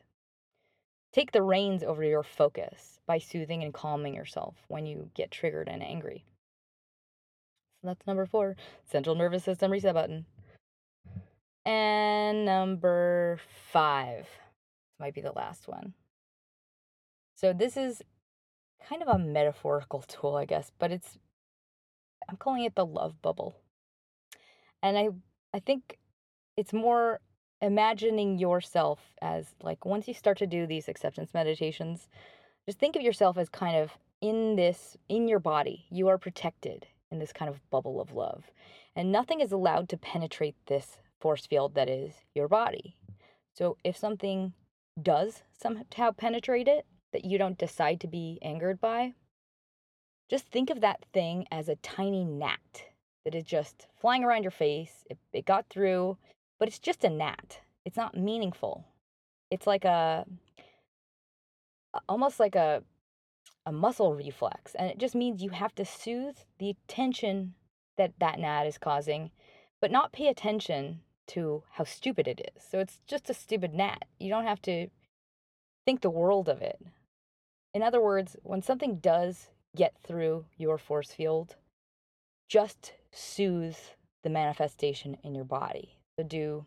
take 1.13 1.33
the 1.33 1.43
reins 1.43 1.83
over 1.83 2.03
your 2.03 2.23
focus 2.23 2.99
by 3.07 3.19
soothing 3.19 3.63
and 3.63 3.73
calming 3.73 4.15
yourself 4.15 4.57
when 4.69 4.87
you 4.87 5.11
get 5.15 5.31
triggered 5.31 5.69
and 5.69 5.83
angry. 5.83 6.25
So 7.81 7.89
that's 7.89 8.07
number 8.07 8.27
four 8.27 8.57
central 8.85 9.15
nervous 9.15 9.45
system 9.45 9.71
reset 9.71 9.95
button. 9.95 10.25
And 11.65 12.45
number 12.45 13.39
five 13.71 14.27
might 14.99 15.15
be 15.15 15.21
the 15.21 15.33
last 15.33 15.69
one. 15.69 15.93
So 17.35 17.53
this 17.53 17.77
is 17.77 18.03
kind 18.89 19.03
of 19.03 19.09
a 19.09 19.19
metaphorical 19.19 20.03
tool, 20.07 20.37
I 20.37 20.45
guess, 20.45 20.71
but 20.79 20.93
it's 20.93 21.19
I'm 22.29 22.37
calling 22.37 22.65
it 22.65 22.75
the 22.75 22.87
love 22.87 23.21
bubble. 23.23 23.57
And 24.83 24.99
I 24.99 25.09
I 25.55 25.61
think 25.61 25.99
it's 26.57 26.73
more 26.73 27.21
imagining 27.63 28.39
yourself 28.39 29.01
as 29.23 29.47
like 29.63 29.85
once 29.85 30.07
you 30.09 30.15
start 30.15 30.39
to 30.39 30.47
do 30.47 30.67
these 30.67 30.89
acceptance 30.89 31.33
meditations, 31.35 32.09
just 32.67 32.79
think 32.79 32.97
of 32.97 33.03
yourself 33.03 33.39
as 33.39 33.49
kind 33.49 33.77
of 33.77 33.93
in 34.21 34.57
this 34.57 34.97
in 35.09 35.29
your 35.29 35.41
body. 35.41 35.87
You 35.91 36.09
are 36.09 36.19
protected 36.19 36.87
in 37.11 37.19
this 37.19 37.33
kind 37.33 37.49
of 37.49 37.61
bubble 37.71 38.01
of 38.01 38.13
love. 38.13 38.45
And 38.95 39.13
nothing 39.13 39.41
is 39.41 39.53
allowed 39.53 39.89
to 39.91 39.97
penetrate 39.97 40.57
this 40.67 40.99
force 41.21 41.47
field 41.47 41.75
that 41.75 41.89
is 41.89 42.15
your 42.35 42.49
body. 42.49 42.97
So 43.53 43.77
if 43.85 43.97
something 43.97 44.53
does 45.01 45.43
somehow 45.61 46.13
penetrate 46.13 46.69
it 46.69 46.87
that 47.13 47.25
you 47.25 47.39
don't 47.39 47.59
decide 47.59 48.01
to 48.01 48.07
be 48.07 48.39
angered 48.43 48.81
by, 48.81 49.15
just 50.29 50.47
think 50.47 50.71
of 50.71 50.81
that 50.81 51.05
thing 51.13 51.47
as 51.51 51.69
a 51.69 51.77
tiny 51.77 52.25
gnat 52.25 52.85
that 53.25 53.35
is 53.35 53.45
just 53.45 53.87
flying 54.01 54.25
around 54.25 54.43
your 54.43 54.51
face. 54.51 55.05
It, 55.09 55.19
it 55.33 55.45
got 55.45 55.67
through, 55.69 56.19
but 56.59 56.69
it's 56.69 56.79
just 56.79 57.05
a 57.05 57.11
gnat. 57.11 57.61
It's 57.85 57.97
not 57.97 58.17
meaningful. 58.17 58.85
It's 59.51 59.67
like 59.67 59.85
a 59.85 60.27
almost 62.09 62.39
like 62.39 62.55
a 62.55 62.83
a 63.65 63.73
muscle 63.73 64.15
reflex 64.15 64.75
and 64.75 64.91
it 64.91 64.99
just 64.99 65.15
means 65.15 65.43
you 65.43 65.51
have 65.51 65.75
to 65.75 65.85
soothe 65.85 66.37
the 66.59 66.77
tension 66.87 67.55
that 67.97 68.13
that 68.19 68.39
gnat 68.39 68.67
is 68.67 68.79
causing 68.79 69.31
but 69.81 69.91
not 69.91 70.13
pay 70.13 70.29
attention 70.29 71.01
to 71.27 71.63
how 71.73 71.85
stupid 71.85 72.29
it 72.29 72.53
is. 72.55 72.63
So 72.63 72.79
it's 72.79 73.01
just 73.07 73.31
a 73.31 73.35
stupid 73.35 73.75
gnat. 73.75 74.05
You 74.19 74.31
don't 74.31 74.45
have 74.45 74.63
to 74.63 74.89
think 75.87 76.01
the 76.03 76.11
world 76.11 76.49
of 76.49 76.61
it. 76.61 76.79
In 77.73 77.83
other 77.83 78.01
words, 78.01 78.37
when 78.43 78.61
something 78.61 78.97
does 78.97 79.49
get 79.75 79.95
through 80.03 80.45
your 80.59 80.77
force 80.77 81.13
field, 81.13 81.55
just 82.49 82.93
soothe 83.13 83.77
the 84.25 84.31
manifestation 84.31 85.17
in 85.23 85.35
your 85.35 85.45
body. 85.45 85.97
So 86.19 86.25
do 86.25 86.67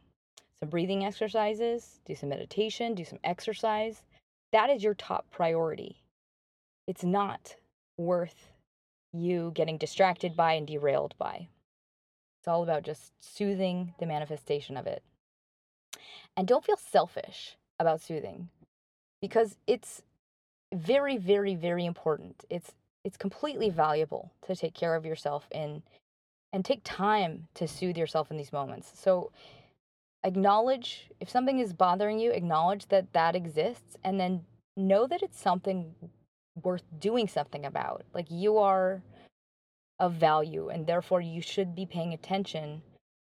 some 0.60 0.70
breathing 0.70 1.06
exercises, 1.06 2.00
do 2.06 2.16
some 2.16 2.30
meditation, 2.30 2.96
do 2.96 3.04
some 3.04 3.20
exercise. 3.24 4.02
That 4.52 4.70
is 4.70 4.84
your 4.84 4.94
top 4.94 5.30
priority. 5.32 6.02
It's 6.88 7.04
not 7.04 7.56
worth 7.98 8.54
you 9.12 9.52
getting 9.54 9.78
distracted 9.78 10.36
by 10.36 10.54
and 10.54 10.66
derailed 10.66 11.16
by. 11.18 11.50
It's 12.40 12.48
all 12.48 12.64
about 12.64 12.84
just 12.84 13.12
soothing 13.20 13.94
the 14.00 14.06
manifestation 14.06 14.78
of 14.78 14.88
it. 14.88 15.04
And 16.38 16.48
don't 16.48 16.64
feel 16.64 16.78
selfish 16.78 17.58
about 17.80 18.02
soothing 18.02 18.50
because 19.22 19.58
it's 19.68 20.04
very, 20.74 21.18
very, 21.18 21.56
very 21.56 21.86
important. 21.86 22.46
It's 22.50 22.72
it's 23.06 23.18
completely 23.18 23.70
valuable 23.70 24.32
to 24.46 24.56
take 24.56 24.74
care 24.74 24.96
of 24.96 25.06
yourself 25.06 25.48
and 25.52 25.82
and 26.52 26.66
take 26.66 26.82
time 26.84 27.48
to 27.54 27.68
soothe 27.68 27.98
yourself 27.98 28.32
in 28.32 28.38
these 28.38 28.52
moments. 28.52 28.92
So 28.96 29.32
acknowledge 30.24 31.10
if 31.20 31.30
something 31.30 31.60
is 31.60 31.74
bothering 31.74 32.20
you, 32.20 32.32
acknowledge 32.32 32.88
that 32.88 33.14
that 33.14 33.36
exists 33.36 33.96
and 34.04 34.20
then 34.20 34.46
know 34.76 35.08
that 35.08 35.22
it's 35.22 35.40
something 35.40 35.94
worth 36.62 36.84
doing 37.00 37.28
something 37.28 37.66
about. 37.66 38.04
Like 38.14 38.30
you 38.30 38.58
are 38.58 39.02
of 40.00 40.14
value 40.14 40.70
and 40.70 40.88
therefore 40.88 41.22
you 41.22 41.42
should 41.42 41.76
be 41.76 41.86
paying 41.86 42.14
attention 42.14 42.82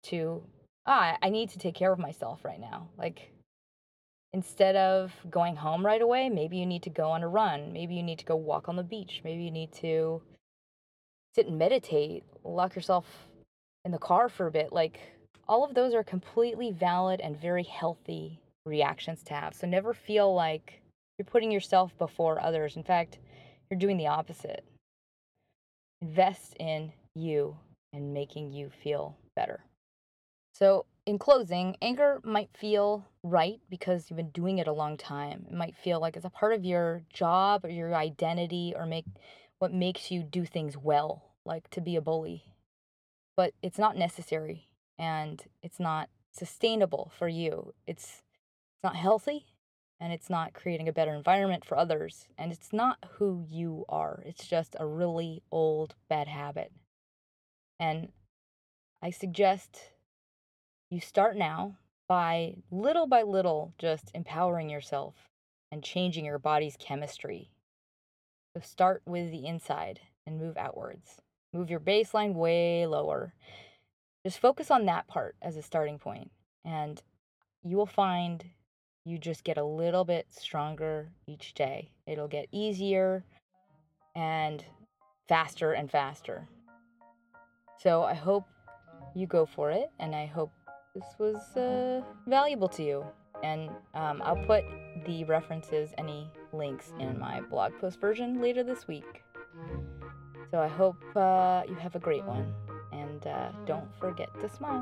to 0.03 0.43
ah, 0.86 1.17
I 1.21 1.29
need 1.29 1.49
to 1.51 1.59
take 1.59 1.75
care 1.75 1.91
of 1.91 1.99
myself 1.99 2.43
right 2.43 2.59
now. 2.59 2.89
Like 2.97 3.32
instead 4.34 4.75
of 4.75 5.11
going 5.29 5.55
home 5.55 5.86
right 5.86 6.01
away, 6.01 6.29
maybe 6.29 6.57
you 6.57 6.65
need 6.65 6.84
to 6.84 6.89
go 6.89 7.11
on 7.11 7.23
a 7.23 7.27
run. 7.27 7.73
Maybe 7.73 7.95
you 7.95 8.03
need 8.03 8.19
to 8.19 8.25
go 8.25 8.36
walk 8.36 8.69
on 8.69 8.75
the 8.75 8.84
beach. 8.84 9.21
Maybe 9.23 9.43
you 9.43 9.51
need 9.51 9.73
to 9.73 10.21
sit 11.36 11.47
and 11.47 11.57
meditate, 11.57 12.23
lock 12.43 12.75
yourself 12.75 13.05
in 13.86 13.91
the 13.91 13.97
car 13.97 14.29
for 14.29 14.47
a 14.47 14.51
bit. 14.51 14.71
Like, 14.71 14.99
all 15.47 15.65
of 15.65 15.73
those 15.73 15.93
are 15.93 16.03
completely 16.03 16.71
valid 16.71 17.19
and 17.19 17.39
very 17.39 17.63
healthy 17.63 18.39
reactions 18.65 19.23
to 19.23 19.34
have. 19.34 19.53
So 19.53 19.67
never 19.67 19.93
feel 19.93 20.34
like 20.34 20.82
you're 21.17 21.25
putting 21.25 21.51
yourself 21.51 21.97
before 21.97 22.41
others. 22.41 22.77
In 22.77 22.84
fact, 22.84 23.19
you're 23.69 23.79
doing 23.79 23.97
the 23.97 24.07
opposite. 24.07 24.63
Invest 26.01 26.55
in 26.59 26.91
you 27.15 27.57
and 27.93 28.13
making 28.13 28.51
you 28.51 28.69
feel 28.84 29.17
better. 29.36 29.63
So, 30.53 30.86
in 31.06 31.18
closing, 31.18 31.76
anger 31.82 32.22
might 32.24 32.49
feel 32.56 33.08
right 33.24 33.60
because 33.70 34.10
you've 34.10 34.18
been 34.18 34.30
doing 34.30 34.60
it 34.60 34.68
a 34.68 34.74
long 34.74 34.97
time. 34.97 35.45
It 35.49 35.56
might 35.56 35.76
feel 35.76 35.99
like 35.99 36.16
it's 36.16 36.26
a 36.26 36.30
part 36.30 36.54
of 36.54 36.64
your 36.64 37.04
job 37.12 37.66
or 37.66 37.70
your 37.70 37.95
identity 37.95 38.74
or 38.76 38.86
make 38.86 39.06
what 39.60 39.74
makes 39.74 40.12
you 40.12 40.24
do 40.24 40.45
things 40.45 40.78
well, 40.78 41.34
like 41.45 41.70
to 41.72 41.82
be 41.82 41.95
a 41.95 42.02
bully. 42.02 42.43
But 43.36 43.54
it's 43.62 43.80
not 43.80 43.97
necessary 43.97 44.68
and 44.99 45.43
it's 45.64 45.80
not 45.80 46.10
sustainable 46.32 47.12
for 47.18 47.28
you. 47.28 47.74
It's 47.88 48.22
it's 48.76 48.84
not 48.84 48.95
healthy 48.95 49.45
and 49.99 50.14
it's 50.14 50.30
not 50.30 50.54
creating 50.54 50.88
a 50.88 50.93
better 50.93 51.14
environment 51.14 51.66
for 51.66 51.78
others 51.78 52.28
and 52.38 52.52
it's 52.52 52.72
not 52.72 52.97
who 53.18 53.45
you 53.49 53.86
are. 53.89 54.24
It's 54.26 54.47
just 54.47 54.76
a 54.80 54.86
really 54.86 55.41
old 55.52 55.95
bad 56.10 56.28
habit. 56.28 56.72
And 57.80 58.10
I 59.02 59.10
suggest 59.10 59.91
you 60.91 60.99
start 60.99 61.37
now 61.37 61.77
by 62.07 62.53
little 62.69 63.07
by 63.07 63.23
little 63.23 63.73
just 63.79 64.11
empowering 64.13 64.69
yourself 64.69 65.15
and 65.71 65.81
changing 65.81 66.25
your 66.25 66.37
body's 66.37 66.75
chemistry. 66.77 67.49
So 68.53 68.61
start 68.61 69.01
with 69.05 69.31
the 69.31 69.47
inside 69.47 70.01
and 70.27 70.37
move 70.37 70.57
outwards. 70.57 71.21
Move 71.53 71.69
your 71.69 71.79
baseline 71.79 72.33
way 72.33 72.85
lower. 72.85 73.33
Just 74.25 74.39
focus 74.39 74.69
on 74.69 74.85
that 74.85 75.07
part 75.07 75.35
as 75.41 75.55
a 75.55 75.61
starting 75.61 75.97
point, 75.97 76.29
and 76.63 77.01
you 77.63 77.77
will 77.77 77.85
find 77.85 78.43
you 79.05 79.17
just 79.17 79.43
get 79.43 79.57
a 79.57 79.63
little 79.63 80.03
bit 80.03 80.27
stronger 80.29 81.09
each 81.25 81.53
day. 81.53 81.89
It'll 82.05 82.27
get 82.27 82.47
easier 82.51 83.23
and 84.13 84.63
faster 85.27 85.71
and 85.71 85.89
faster. 85.89 86.47
So 87.79 88.03
I 88.03 88.13
hope 88.13 88.45
you 89.15 89.25
go 89.25 89.45
for 89.45 89.71
it, 89.71 89.89
and 89.97 90.13
I 90.13 90.25
hope 90.25 90.51
this 90.93 91.03
was 91.17 91.55
uh, 91.55 92.01
valuable 92.27 92.67
to 92.69 92.83
you. 92.83 93.05
And 93.43 93.69
um, 93.95 94.21
I'll 94.23 94.43
put 94.45 94.63
the 95.05 95.23
references, 95.23 95.91
any 95.97 96.29
links 96.53 96.93
in 96.99 97.17
my 97.17 97.41
blog 97.41 97.71
post 97.79 97.99
version 97.99 98.39
later 98.41 98.63
this 98.63 98.87
week. 98.87 99.23
So 100.51 100.59
I 100.59 100.67
hope 100.67 101.03
uh, 101.15 101.63
you 101.67 101.75
have 101.75 101.95
a 101.95 101.99
great 101.99 102.23
one. 102.25 102.53
And 102.91 103.25
uh, 103.25 103.49
don't 103.65 103.87
forget 103.99 104.29
to 104.41 104.49
smile. 104.49 104.81